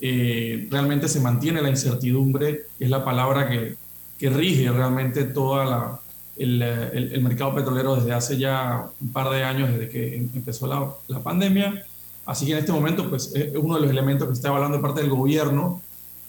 [0.00, 3.76] realmente se mantiene la incertidumbre, es la palabra que,
[4.18, 6.00] que rige realmente todo la,
[6.36, 10.66] el, el, mercado petrolero desde hace ya un par de años, desde que em, empezó
[10.66, 11.84] la, la, pandemia.
[12.26, 15.00] Así que en este momento, pues es uno de los elementos que está evaluando parte
[15.00, 15.82] del gobierno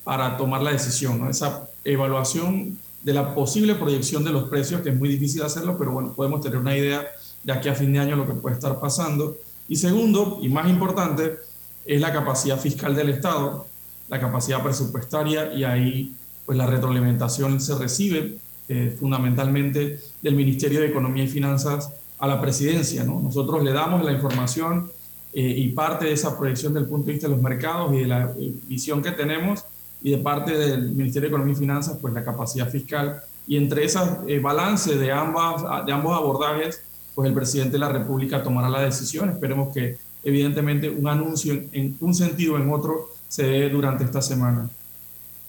[0.04, 1.30] para tomar la decisión, ¿no?
[1.30, 5.92] esa evaluación de la posible proyección de los precios, que es muy difícil hacerlo, pero
[5.92, 7.06] bueno, podemos tener una idea
[7.44, 9.38] de aquí a fin de año lo que puede estar pasando.
[9.68, 11.38] Y segundo, y más importante,
[11.86, 13.68] es la capacidad fiscal del Estado,
[14.10, 16.16] la capacidad presupuestaria, y ahí
[16.46, 18.38] pues la retroalimentación se recibe
[18.68, 23.04] eh, fundamentalmente del Ministerio de Economía y Finanzas a la presidencia.
[23.04, 23.20] ¿no?
[23.20, 24.90] Nosotros le damos la información
[25.34, 28.08] eh, y parte de esa proyección del punto de vista de los mercados y de
[28.08, 29.66] la eh, visión que tenemos
[30.02, 33.22] y de parte del Ministerio de Economía y Finanzas, pues la capacidad fiscal.
[33.48, 34.00] Y entre ese
[34.40, 36.82] balance de, ambas, de ambos abordajes,
[37.14, 39.30] pues el presidente de la República tomará la decisión.
[39.30, 44.04] Esperemos que evidentemente un anuncio en, en un sentido o en otro se dé durante
[44.04, 44.70] esta semana.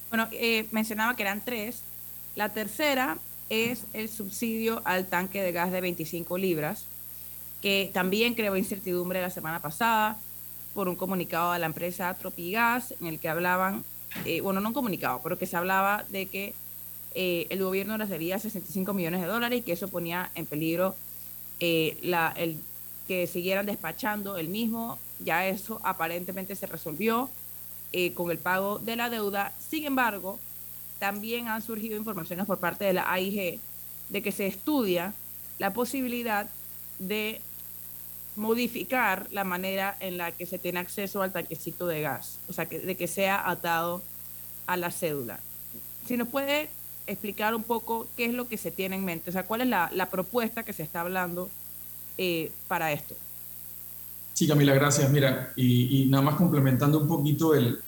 [0.09, 1.81] Bueno, eh, mencionaba que eran tres.
[2.35, 3.17] La tercera
[3.49, 6.85] es el subsidio al tanque de gas de 25 libras,
[7.61, 10.17] que también creó incertidumbre la semana pasada
[10.73, 13.83] por un comunicado de la empresa Tropigas en el que hablaban,
[14.25, 16.53] eh, bueno, no un comunicado, pero que se hablaba de que
[17.15, 20.95] eh, el gobierno recibía 65 millones de dólares y que eso ponía en peligro
[21.59, 22.59] la, el,
[23.07, 24.99] que siguieran despachando el mismo.
[25.19, 27.29] Ya eso aparentemente se resolvió
[27.93, 29.53] eh, con el pago de la deuda.
[29.59, 30.39] Sin embargo,
[30.99, 33.59] también han surgido informaciones por parte de la AIG
[34.09, 35.13] de que se estudia
[35.59, 36.47] la posibilidad
[36.99, 37.41] de
[38.35, 42.67] modificar la manera en la que se tiene acceso al tanquecito de gas, o sea,
[42.67, 44.03] que, de que sea atado
[44.67, 45.39] a la cédula.
[46.05, 46.69] Si nos puede
[47.07, 49.67] explicar un poco qué es lo que se tiene en mente, o sea, cuál es
[49.67, 51.49] la, propuesta que se está hablando
[52.17, 53.15] eh, para esto.
[54.37, 55.09] Sí, Camila, gracias.
[55.09, 57.79] Mira, y, nada más complementando un poquito el,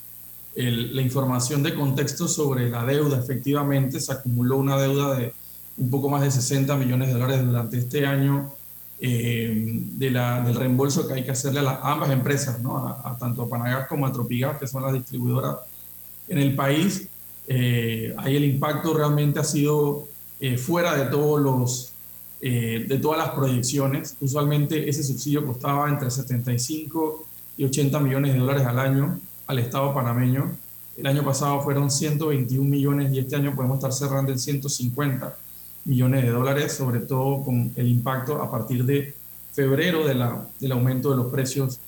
[0.55, 5.31] la información de contexto sobre la deuda, efectivamente se acumuló una deuda de
[5.77, 8.51] un poco más de 60 millones de dólares durante este año
[8.99, 12.79] eh, de la, del reembolso que hay que hacerle a, ambas empresas, ¿no?
[12.79, 15.57] a, tanto a Panagas como a Tropigas, que son las distribuidoras
[16.27, 17.07] en el país.
[17.47, 20.07] Eh, ahí el impacto realmente ha sido
[20.39, 21.91] eh, fuera de todos los
[22.41, 24.15] eh, de todas las proyecciones.
[24.21, 27.25] Usualmente ese subsidio costaba entre 75
[27.57, 29.19] y 80 millones de dólares al año
[29.49, 30.51] al Estado panameño.
[30.95, 35.35] El año pasado fueron 121 millones y este año podemos estar cerrando en 150
[35.85, 39.15] millones de dólares, sobre todo con el impacto a partir de
[39.51, 41.79] febrero de la, del aumento de los precios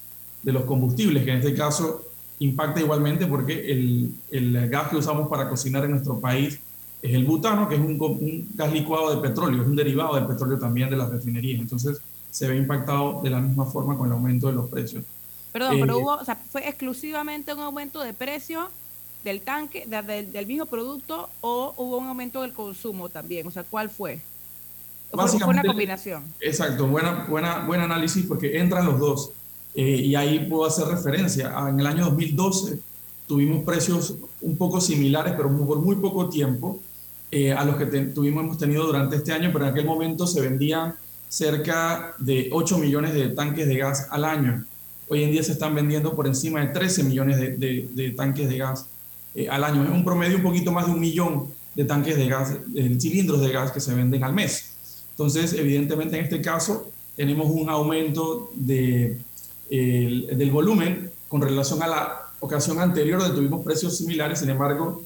[0.41, 2.03] de los combustibles, que en este caso
[2.39, 6.59] impacta igualmente porque el, el gas que usamos para cocinar en nuestro país
[7.01, 10.59] es el butano, que es un, gas licuado de petróleo, es un derivado del petróleo
[10.59, 11.59] también de las refinerías.
[11.59, 11.99] Entonces
[12.29, 15.03] se ve impactado de la misma forma con el aumento de los precios.
[15.51, 18.69] Perdón, pero eh, hubo, o sea, fue exclusivamente un aumento de precio
[19.23, 23.45] del tanque, del, mismo producto, o hubo un aumento del consumo también.
[23.47, 24.21] O sea, ¿cuál fue?
[25.11, 26.23] Básicamente, fue una combinación.
[26.39, 29.31] Exacto, buena, buena, buen análisis porque entran los dos.
[29.73, 31.53] Eh, y ahí puedo hacer referencia.
[31.67, 32.79] En el año 2012
[33.27, 36.79] tuvimos precios un poco similares, pero por muy poco tiempo,
[37.31, 40.41] eh, a los que tuvimos, hemos tenido durante este año, pero en aquel momento se
[40.41, 40.95] vendían
[41.29, 44.65] cerca de 8 millones de tanques de gas al año.
[45.07, 48.85] Hoy en día se están vendiendo por encima de 13 millones de, tanques de gas
[49.33, 49.83] eh, al año.
[49.85, 53.39] Es un promedio un poquito más de un millón de tanques de gas, de cilindros
[53.39, 54.73] de gas que se venden al mes.
[55.11, 59.19] Entonces, evidentemente en este caso tenemos un aumento de,
[59.69, 64.39] del volumen con relación a la ocasión anterior donde tuvimos precios similares.
[64.39, 65.01] Sin embargo,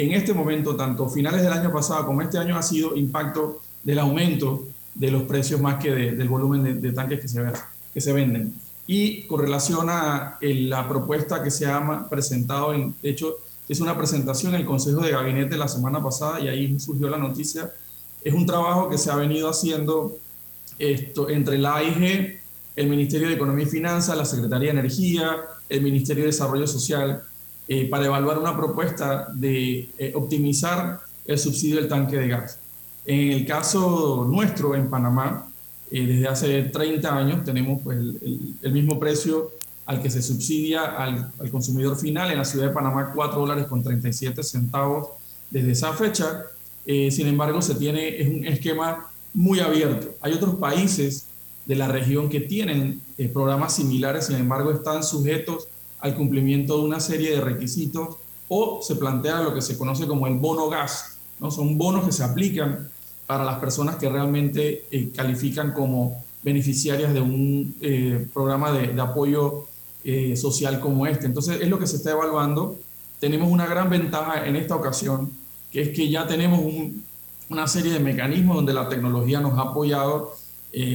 [0.00, 3.98] en este momento, tanto finales del año pasado como este año, ha sido impacto del
[3.98, 8.54] aumento de los precios más que del volumen de, tanques que se, venden.
[8.86, 13.38] Y con relación a la propuesta que se ha presentado, en, de hecho,
[13.68, 17.18] es una presentación en el Consejo de Gabinete la semana pasada y ahí surgió la
[17.18, 17.70] noticia.
[18.24, 20.16] Es un trabajo que se ha venido haciendo
[20.78, 22.40] esto, entre la AIG,
[22.76, 25.36] el Ministerio de Economía y Finanzas, la Secretaría de Energía,
[25.68, 27.22] el Ministerio de Desarrollo Social,
[27.68, 32.58] eh, para evaluar una propuesta de eh, optimizar el subsidio del tanque de gas.
[33.04, 35.46] En el caso nuestro en Panamá,
[35.90, 39.50] eh, desde hace 30 años tenemos pues, el, mismo precio
[39.84, 43.82] al que se subsidia al, consumidor final en la ciudad de Panamá, 4 dólares con
[43.82, 45.08] 37 centavos
[45.50, 46.44] desde esa fecha.
[46.86, 50.14] Eh, sin embargo, se tiene, es un esquema muy abierto.
[50.22, 51.26] Hay otros países
[51.66, 53.00] de la región que tienen
[53.32, 55.68] programas similares, sin embargo, están sujetos
[56.00, 58.16] al cumplimiento de una serie de requisitos
[58.48, 61.18] o se plantea lo que se conoce como el bono gas.
[61.38, 61.50] ¿no?
[61.50, 62.88] Son bonos que se aplican
[63.26, 69.66] para las personas que realmente eh, califican como beneficiarias de un eh, programa de, apoyo
[70.02, 71.26] eh, social como este.
[71.26, 72.76] Entonces es lo que se está evaluando.
[73.20, 75.30] Tenemos una gran ventaja en esta ocasión,
[75.70, 76.60] que es que ya tenemos
[77.50, 80.34] una serie de mecanismos donde la tecnología nos ha apoyado,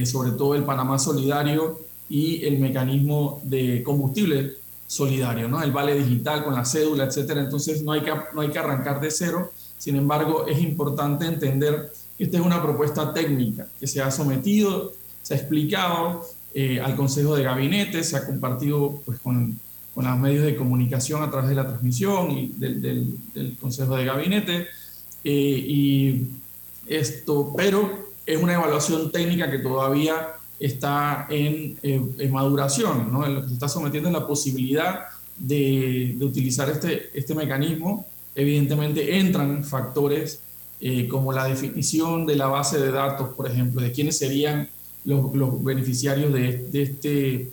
[0.05, 4.53] sobre todo el Panamá Solidario y el mecanismo de combustible
[4.93, 5.63] solidario, ¿no?
[5.63, 7.41] el vale digital con la cédula, etcétera.
[7.41, 9.51] Entonces no hay que, no hay que arrancar de cero.
[9.77, 15.33] Sin embargo, es importante entender esta es una propuesta técnica que se ha sometido, se
[15.33, 19.59] ha explicado eh, al Consejo de Gabinete, se ha compartido pues, con,
[19.93, 22.81] con, los medios de comunicación a través de la transmisión y del,
[23.33, 24.67] del, Consejo de Gabinete.
[25.23, 26.27] Eh, y
[26.87, 30.27] esto, pero es una evaluación técnica que todavía
[30.65, 33.27] está en, eh, en maduración, ¿no?
[33.27, 35.07] lo que se está sometiendo es la posibilidad
[35.37, 38.05] de, utilizar este, este mecanismo.
[38.33, 40.39] Evidentemente entran factores
[40.79, 44.69] eh, como la definición de la base de datos, por ejemplo, de quiénes serían
[45.03, 47.49] los, los beneficiarios de, de este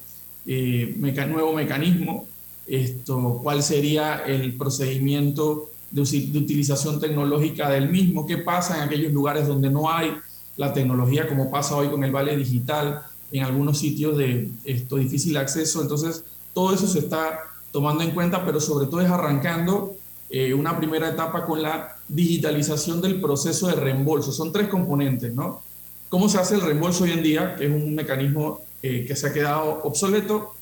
[0.46, 2.26] eh, nuevo mecanismo,
[2.68, 9.12] esto, cuál sería el procedimiento de, de, utilización tecnológica del mismo, qué pasa en aquellos
[9.12, 10.12] lugares donde no hay
[10.60, 13.02] la tecnología, como pasa hoy con el vale digital,
[13.32, 15.80] en algunos sitios de esto, difícil acceso.
[15.80, 19.94] Entonces, todo eso se está tomando en cuenta, pero sobre todo es arrancando
[20.28, 24.32] eh, una primera etapa con la digitalización del proceso de reembolso.
[24.32, 25.62] Son tres componentes, ¿no?
[26.10, 27.56] ¿Cómo se hace el reembolso hoy en día?
[27.56, 30.54] Que es un mecanismo eh, que se ha quedado obsoleto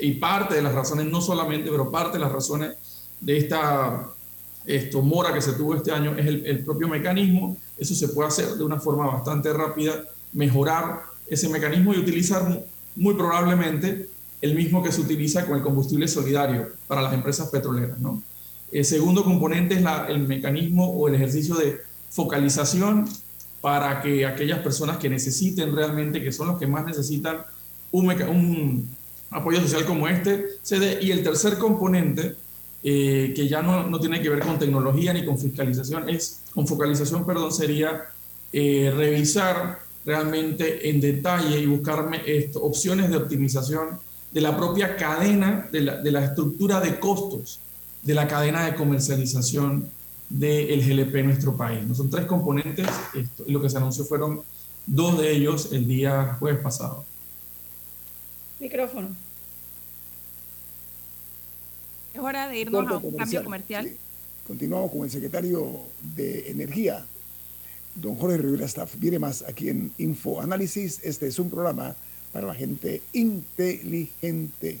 [0.00, 2.78] y parte de las razones, no solamente, pero parte de las razones
[3.20, 4.08] de esta
[4.64, 7.58] esto, mora que se tuvo este año es el, el propio mecanismo.
[7.78, 12.64] Eso se puede hacer de una forma bastante rápida, mejorar ese mecanismo y utilizar
[12.96, 14.08] muy probablemente
[14.40, 17.96] el mismo que se utiliza con el combustible solidario para las empresas petroleras.
[18.72, 23.08] El segundo componente es el mecanismo o el ejercicio de focalización
[23.60, 27.38] para que aquellas personas que necesiten realmente, que son los que más necesitan
[27.92, 28.90] un, un
[29.30, 30.98] apoyo social como este, se dé.
[31.00, 32.34] Y el tercer componente,
[32.82, 36.66] eh, que ya no, no, tiene que ver con tecnología ni con fiscalización, es con
[36.66, 38.02] focalización, perdón, sería
[38.52, 44.00] eh, revisar realmente en detalle y buscarme esto, opciones de optimización
[44.32, 47.60] de la propia cadena, de la, de la estructura de costos
[48.02, 49.88] de la cadena de comercialización
[50.28, 51.84] del GLP en nuestro país.
[51.86, 51.94] ¿no?
[51.94, 52.88] Son tres componentes
[53.46, 54.42] y lo que se anunció fueron
[54.86, 57.04] dos de ellos el día jueves pasado.
[58.58, 59.08] Micrófono.
[62.14, 63.90] Es hora de irnos a un cambio comercial.
[64.46, 65.80] Continuamos con el secretario
[66.14, 67.06] de Energía,
[67.94, 68.94] don Jorge Rivera Staff.
[68.98, 71.00] Viene más aquí en Info Análisis.
[71.02, 71.96] Este es un programa
[72.32, 74.80] para la gente inteligente.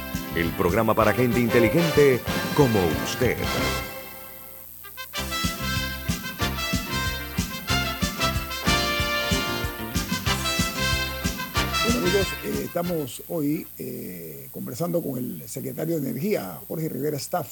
[0.35, 2.19] el programa para gente inteligente
[2.55, 3.37] como usted.
[11.83, 17.49] Bueno amigos, eh, estamos hoy eh, conversando con el secretario de Energía, Jorge Rivera Staff,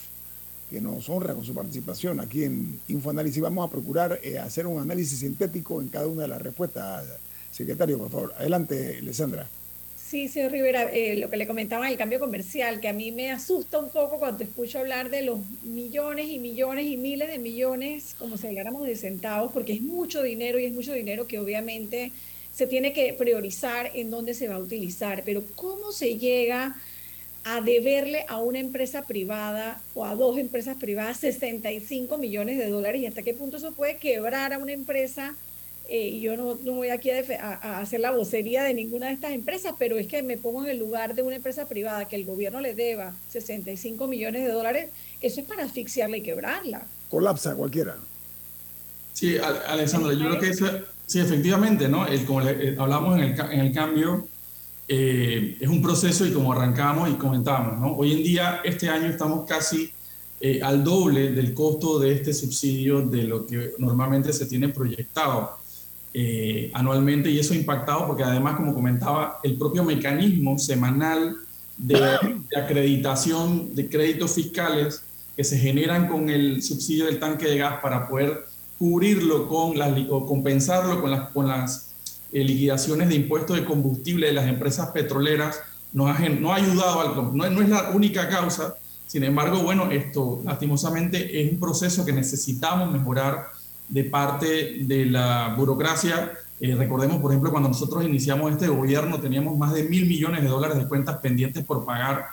[0.69, 3.41] que nos honra con su participación aquí en InfoAnálisis.
[3.41, 7.05] Vamos a procurar eh, hacer un análisis sintético en cada una de las respuestas.
[7.51, 8.33] Secretario, por favor.
[8.37, 9.49] Adelante, Alessandra.
[10.09, 13.29] Sí, señor Rivera, eh, lo que le comentaba el cambio comercial, que a mí me
[13.29, 18.15] asusta un poco cuando escucho hablar de los millones y millones y miles de millones,
[18.17, 22.11] como si habláramos de centavos, porque es mucho dinero y es mucho dinero que obviamente
[22.51, 25.21] se tiene que priorizar en dónde se va a utilizar.
[25.23, 26.75] Pero ¿cómo se llega
[27.43, 32.99] a deberle a una empresa privada o a dos empresas privadas 65 millones de dólares
[32.99, 35.35] y hasta qué punto eso puede quebrar a una empresa?
[35.91, 39.31] Eh, y yo no, no, voy aquí a, hacer la vocería de ninguna de estas
[39.31, 42.25] empresas, pero es que me pongo en el lugar de una empresa privada que el
[42.25, 46.85] gobierno le deba 65 millones de dólares, eso es para asfixiarla y quebrarla.
[47.09, 47.97] Colapsa cualquiera.
[49.13, 50.67] Sí, Alessandra, yo creo que eso,
[51.07, 52.05] sí, efectivamente, ¿no?
[52.05, 54.27] El, como eh, hablamos en el, en el cambio,
[54.87, 57.93] eh, es un proceso y como arrancamos y comentábamos, ¿no?
[57.97, 59.91] Hoy en día, este año estamos casi
[60.63, 65.58] al doble del costo de este subsidio de lo que normalmente se tiene proyectado.
[66.11, 71.35] Eh, anualmente y eso ha impactado porque además, como comentaba, el propio mecanismo semanal
[71.77, 71.99] de,
[72.57, 75.03] acreditación de créditos fiscales
[75.37, 78.45] que se generan con el subsidio del tanque de gas para poder
[78.77, 81.91] cubrirlo con las, o compensarlo con las, con las
[82.31, 85.61] eh, liquidaciones de impuestos de combustible de las empresas petroleras
[85.93, 88.75] no ha, no ha ayudado, al, no, no es la única causa,
[89.09, 93.47] sin embargo, bueno, esto lastimosamente es un proceso que necesitamos mejorar
[93.89, 96.31] de parte de la burocracia.
[96.59, 100.47] Eh, recordemos, por ejemplo, cuando nosotros iniciamos este gobierno teníamos más de mil millones de
[100.47, 102.27] dólares de cuentas pendientes por pagar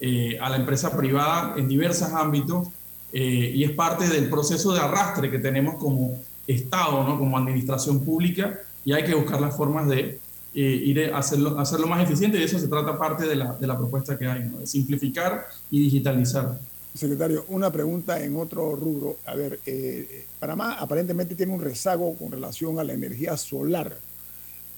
[0.00, 2.68] eh, a la empresa privada en diversos ámbitos
[3.12, 7.18] eh, y es parte del proceso de arrastre que tenemos como Estado, ¿no?
[7.18, 10.20] como administración pública y hay que buscar las formas de
[10.54, 13.66] ir a hacerlo, hacerlo más eficiente y de eso se trata parte de la, de
[13.66, 16.58] la propuesta que hay, de simplificar y digitalizar.
[16.96, 19.18] Secretario, una pregunta en otro rubro.
[19.26, 23.98] A ver, eh, Panamá aparentemente tiene un rezago con relación a la energía solar,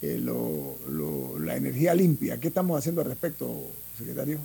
[0.03, 0.21] eh,
[1.41, 2.41] la energía limpia.
[2.41, 3.49] ¿Qué estamos haciendo al respecto,
[3.97, 4.41] secretario?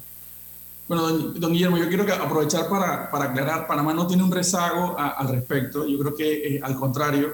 [0.87, 5.27] Bueno, don, Guillermo, yo quiero aprovechar para, para, aclarar, Panamá no tiene un rezago al
[5.29, 5.87] respecto.
[5.87, 7.29] Yo creo que eh, al contrario,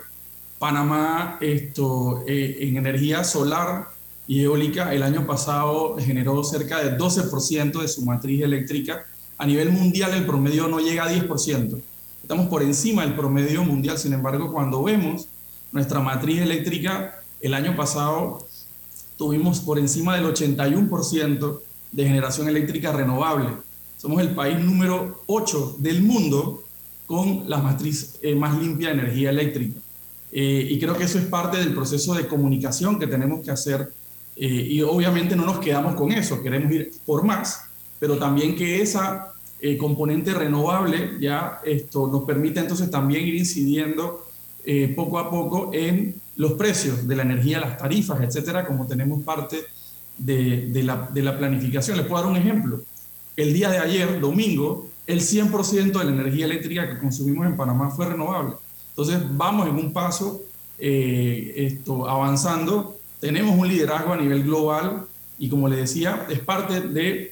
[0.58, 3.90] Panamá esto, en energía solar
[4.28, 9.06] y eólica el año pasado generó cerca del 12% de su matriz eléctrica
[9.40, 11.82] a nivel mundial el promedio no llega a 10%.
[12.22, 15.28] Estamos por encima del promedio mundial, sin embargo, cuando vemos
[15.72, 18.46] nuestra matriz eléctrica, el año pasado
[19.18, 21.60] tuvimos por encima del 81%
[21.92, 23.50] de generación eléctrica renovable.
[23.98, 26.64] somos el país número 8 del mundo
[27.08, 29.80] con la matriz eh, más limpia de energía eléctrica.
[30.32, 33.92] Eh, y creo que eso es parte del proceso de comunicación que tenemos que hacer.
[34.36, 37.64] Eh, y obviamente no nos quedamos con eso, queremos ir por más,
[38.00, 39.28] pero también que esa
[39.78, 44.26] componente renovable ya esto nos permite entonces también ir incidiendo
[44.95, 49.66] poco a poco en los precios de la energía, las tarifas, etcétera, como tenemos parte
[50.18, 51.97] de, de, la, de la planificación.
[51.97, 52.82] Les puedo dar un ejemplo
[53.39, 57.89] el día de ayer, domingo, el 100% de la energía eléctrica que consumimos en Panamá
[57.89, 58.55] fue renovable.
[58.89, 60.41] Entonces vamos en un paso
[60.78, 62.99] eh, esto, avanzando.
[63.22, 65.05] Tenemos un liderazgo a nivel global
[65.38, 67.32] y como le decía, es parte del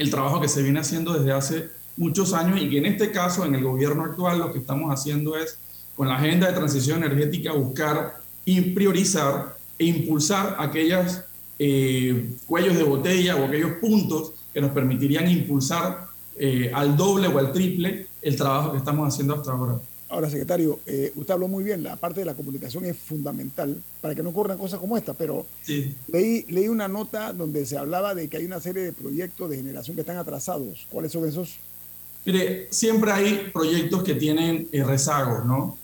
[0.00, 3.44] el trabajo que se viene haciendo desde hace muchos años y que en este caso,
[3.44, 5.58] en el gobierno actual, lo que estamos haciendo es,
[5.96, 11.20] con la agenda de transición energética, buscar y priorizar e impulsar aquellos
[11.58, 17.38] eh, cuellos de botella o aquellos puntos que nos permitirían impulsar eh, al doble o
[17.38, 19.80] al triple el trabajo que estamos haciendo hasta ahora.
[20.10, 24.14] Ahora, secretario, eh, usted habló muy bien, la parte de la comunicación es fundamental para
[24.14, 25.46] que no ocurran cosas como esta, pero
[26.08, 29.56] leí, leí una nota donde se hablaba de que hay una serie de proyectos de
[29.56, 30.86] generación que están atrasados.
[30.90, 31.56] ¿Cuáles son esos?
[32.24, 35.76] Mire, siempre hay proyectos que tienen eh, rezagos, ¿no?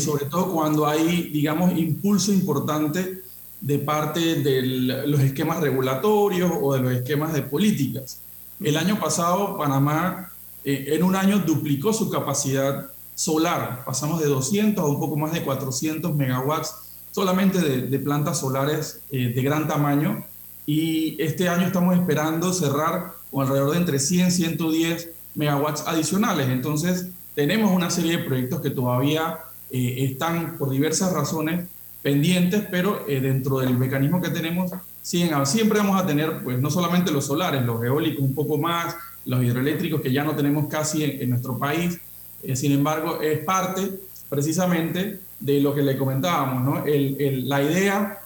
[0.00, 3.22] sobre todo cuando hay, digamos, impulso importante
[3.60, 4.62] de parte de
[5.06, 8.20] los esquemas regulatorios o de los esquemas de políticas.
[8.60, 10.32] El año pasado Panamá
[10.64, 15.32] eh, en un año duplicó su capacidad solar, pasamos de 200 a un poco más
[15.32, 16.72] de 400 megawatts
[17.10, 20.24] solamente de, plantas solares eh, de gran tamaño
[20.66, 26.48] y este año estamos esperando cerrar con alrededor de entre 100 y 110 megawatts adicionales.
[26.48, 29.40] Entonces tenemos una serie de proyectos que todavía
[29.72, 31.66] eh, están por diversas razones
[32.02, 34.70] pendientes, pero eh, dentro del mecanismo que tenemos,
[35.02, 38.94] siempre vamos a tener, pues no solamente los solares, los eólicos un poco más,
[39.24, 41.98] los hidroeléctricos que ya no tenemos casi en, nuestro país,
[42.42, 46.84] eh, sin embargo, es parte precisamente de lo que le comentábamos, ¿no?
[46.84, 48.20] la idea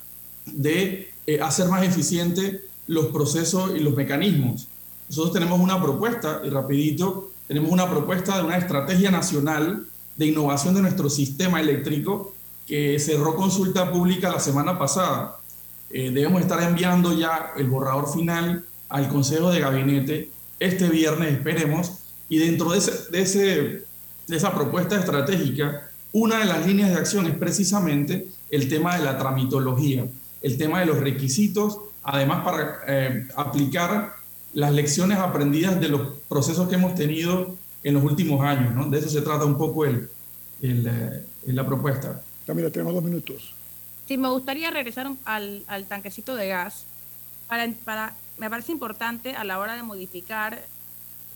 [0.47, 4.69] de eh, hacer más eficiente los procesos y los mecanismos.
[5.09, 9.87] Nosotros tenemos una propuesta, y rapidito, tenemos una propuesta de una estrategia nacional
[10.17, 12.35] de innovación de nuestro sistema eléctrico
[12.67, 15.39] que cerró consulta pública la semana pasada.
[15.91, 21.93] Eh, debemos estar enviando ya el borrador final al Consejo de Gabinete este viernes, esperemos,
[22.29, 23.85] y dentro de, ese, de, ese,
[24.27, 29.05] de esa propuesta estratégica, una de las líneas de acción es precisamente el tema de
[29.05, 30.07] la tramitología,
[30.43, 34.15] el tema de los requisitos, además para eh, aplicar
[34.53, 38.75] las lecciones aprendidas de los procesos que hemos tenido en los últimos años.
[38.75, 38.87] ¿no?
[38.87, 40.11] De eso se trata un poco el,
[40.61, 42.21] el, eh, la propuesta.
[42.47, 43.55] Camila, tenemos dos minutos.
[44.07, 46.85] Sí, me gustaría regresar al, tanquecito de gas.
[47.49, 50.63] Para, para, me parece importante a la hora de modificar,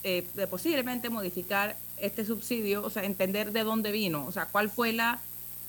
[0.02, 4.70] eh, de posiblemente modificar este subsidio, o sea, entender de dónde vino, o sea, cuál
[4.70, 5.18] fue la,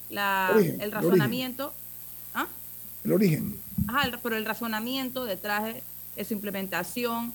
[0.09, 1.73] la el razonamiento.
[2.33, 2.47] ¿Ah?
[3.03, 3.57] El origen.
[3.87, 5.75] Ajá, pero el razonamiento detrás
[6.15, 7.33] de su implementación,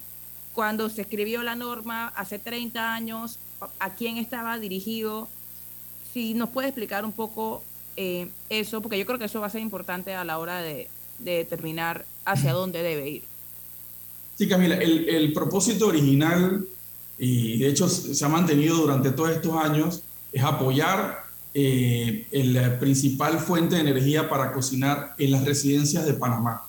[0.52, 3.38] cuando se escribió la norma hace 30 años,
[3.78, 5.28] a quién estaba dirigido.
[6.12, 7.62] Si nos puede explicar un poco
[7.96, 10.88] eh, eso, porque yo creo que eso va a ser importante a la hora de,
[11.18, 13.22] determinar hacia dónde debe ir.
[14.36, 16.66] Sí, Camila, el, propósito original,
[17.18, 20.02] y de hecho se ha mantenido durante todos estos años,
[20.32, 21.22] es apoyar
[21.54, 26.62] eh, la principal fuente de energía para cocinar en las residencias de Panamá.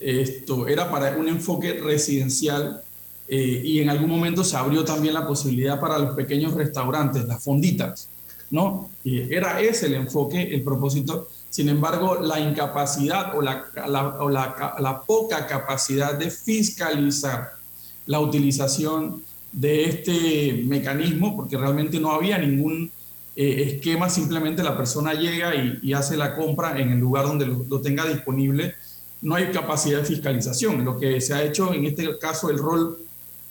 [0.00, 2.82] Esto era para un enfoque residencial
[3.28, 7.42] eh, y en algún momento se abrió también la posibilidad para los pequeños restaurantes, las
[7.42, 8.08] fonditas.
[8.50, 8.90] ¿no?
[9.04, 11.28] Era ese el enfoque, el propósito.
[11.50, 13.64] Sin embargo, la incapacidad o la,
[14.20, 17.54] o la, poca capacidad de fiscalizar
[18.06, 19.22] la utilización
[19.52, 22.90] de este mecanismo, porque realmente no había ningún
[23.36, 27.80] eh, esquema, simplemente la persona llega y, hace la compra en el lugar donde lo,
[27.80, 28.74] tenga disponible,
[29.22, 30.84] no hay capacidad de fiscalización.
[30.84, 32.98] Lo que se ha hecho en este caso, el rol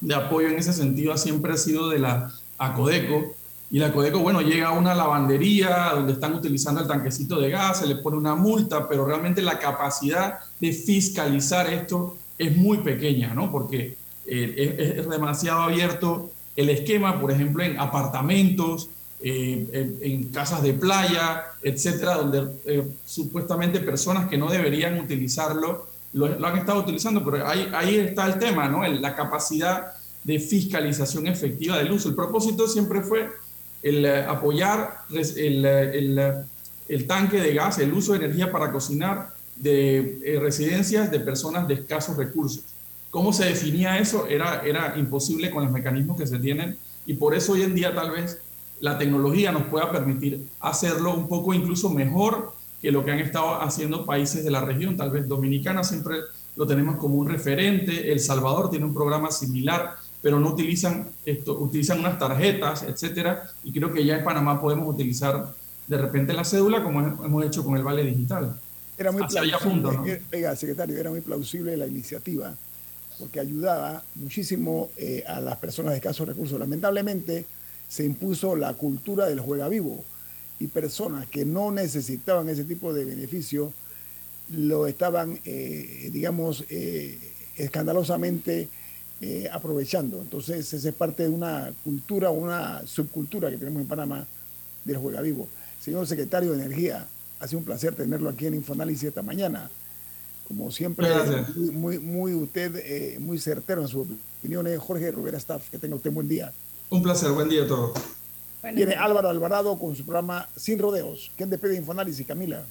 [0.02, 3.36] de apoyo en ese sentido siempre ha sido de la ACODECO,
[3.70, 7.80] y la Codeco, bueno, llega a una lavandería donde están utilizando el tanquecito de gas,
[7.80, 13.34] se le pone una multa, pero realmente la capacidad de fiscalizar esto es muy pequeña,
[13.34, 13.52] ¿no?
[13.52, 13.98] Porque
[14.28, 18.90] eh, es, demasiado abierto el esquema, por ejemplo, en apartamentos,
[19.22, 26.48] eh, en, casas de playa, etcétera, donde eh, supuestamente personas que no deberían utilizarlo lo,
[26.48, 28.86] han estado utilizando, pero ahí, ahí está el tema, ¿no?
[28.88, 32.10] la capacidad de fiscalización efectiva del uso.
[32.10, 33.30] El propósito siempre fue
[33.84, 36.46] el eh, apoyar el, el,
[36.88, 41.68] el, tanque de gas, el uso de energía para cocinar de eh, residencias de personas
[41.68, 42.64] de escasos recursos.
[43.18, 47.34] Cómo se definía eso era, era imposible con los mecanismos que se tienen y por
[47.34, 48.38] eso hoy en día tal vez
[48.80, 53.60] la tecnología nos pueda permitir hacerlo un poco incluso mejor que lo que han estado
[53.60, 54.96] haciendo países de la región.
[54.96, 56.18] Tal vez Dominicana siempre
[56.56, 61.58] lo tenemos como un referente, El Salvador tiene un programa similar, pero no utilizan esto,
[61.58, 65.56] utilizan unas tarjetas, etcétera, y creo que ya en Panamá podemos utilizar
[65.88, 68.62] de repente la cédula como hemos hecho con el Vale Digital.
[68.96, 72.56] Era muy plausible, eh, secretario, era muy plausible la iniciativa
[73.20, 76.60] porque ayudaba muchísimo eh, a las personas de escasos recursos.
[76.60, 77.46] Lamentablemente
[77.88, 80.04] se impuso la cultura del juega vivo
[80.60, 83.74] y personas que no necesitaban ese tipo de beneficio
[84.50, 86.64] lo estaban, eh, digamos,
[87.58, 88.70] escandalosamente
[89.52, 90.22] aprovechando.
[90.22, 94.28] Entonces, esa es parte de una cultura, una subcultura que tenemos en Panamá
[94.86, 95.50] del juega vivo.
[95.82, 97.08] Señor secretario de Energía,
[97.40, 99.70] ha sido un placer tenerlo aquí en Infoanálisis esta mañana.
[100.48, 101.10] Como siempre,
[101.74, 104.08] muy, muy, usted eh, muy certero en su
[104.40, 104.80] opiniones.
[104.80, 106.54] Jorge Rivera Staff, que tenga usted un buen día.
[106.90, 108.00] Un placer, buen día a todos.
[108.74, 111.32] Viene Álvaro Alvarado con su programa Sin Rodeos.
[111.36, 112.64] ¿Quién despide Infoanálisis, Camila?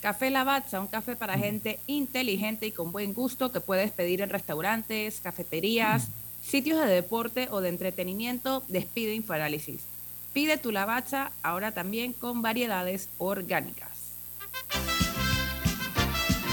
[0.00, 4.30] Café Lavazza, un café para gente inteligente y con buen gusto que puedes pedir en
[4.30, 6.08] restaurantes, cafeterías,
[6.40, 8.62] sitios de deporte o de entretenimiento.
[8.68, 9.80] Despide Infoanálisis.
[10.32, 13.98] Pide tu Lavazza ahora también con variedades orgánicas.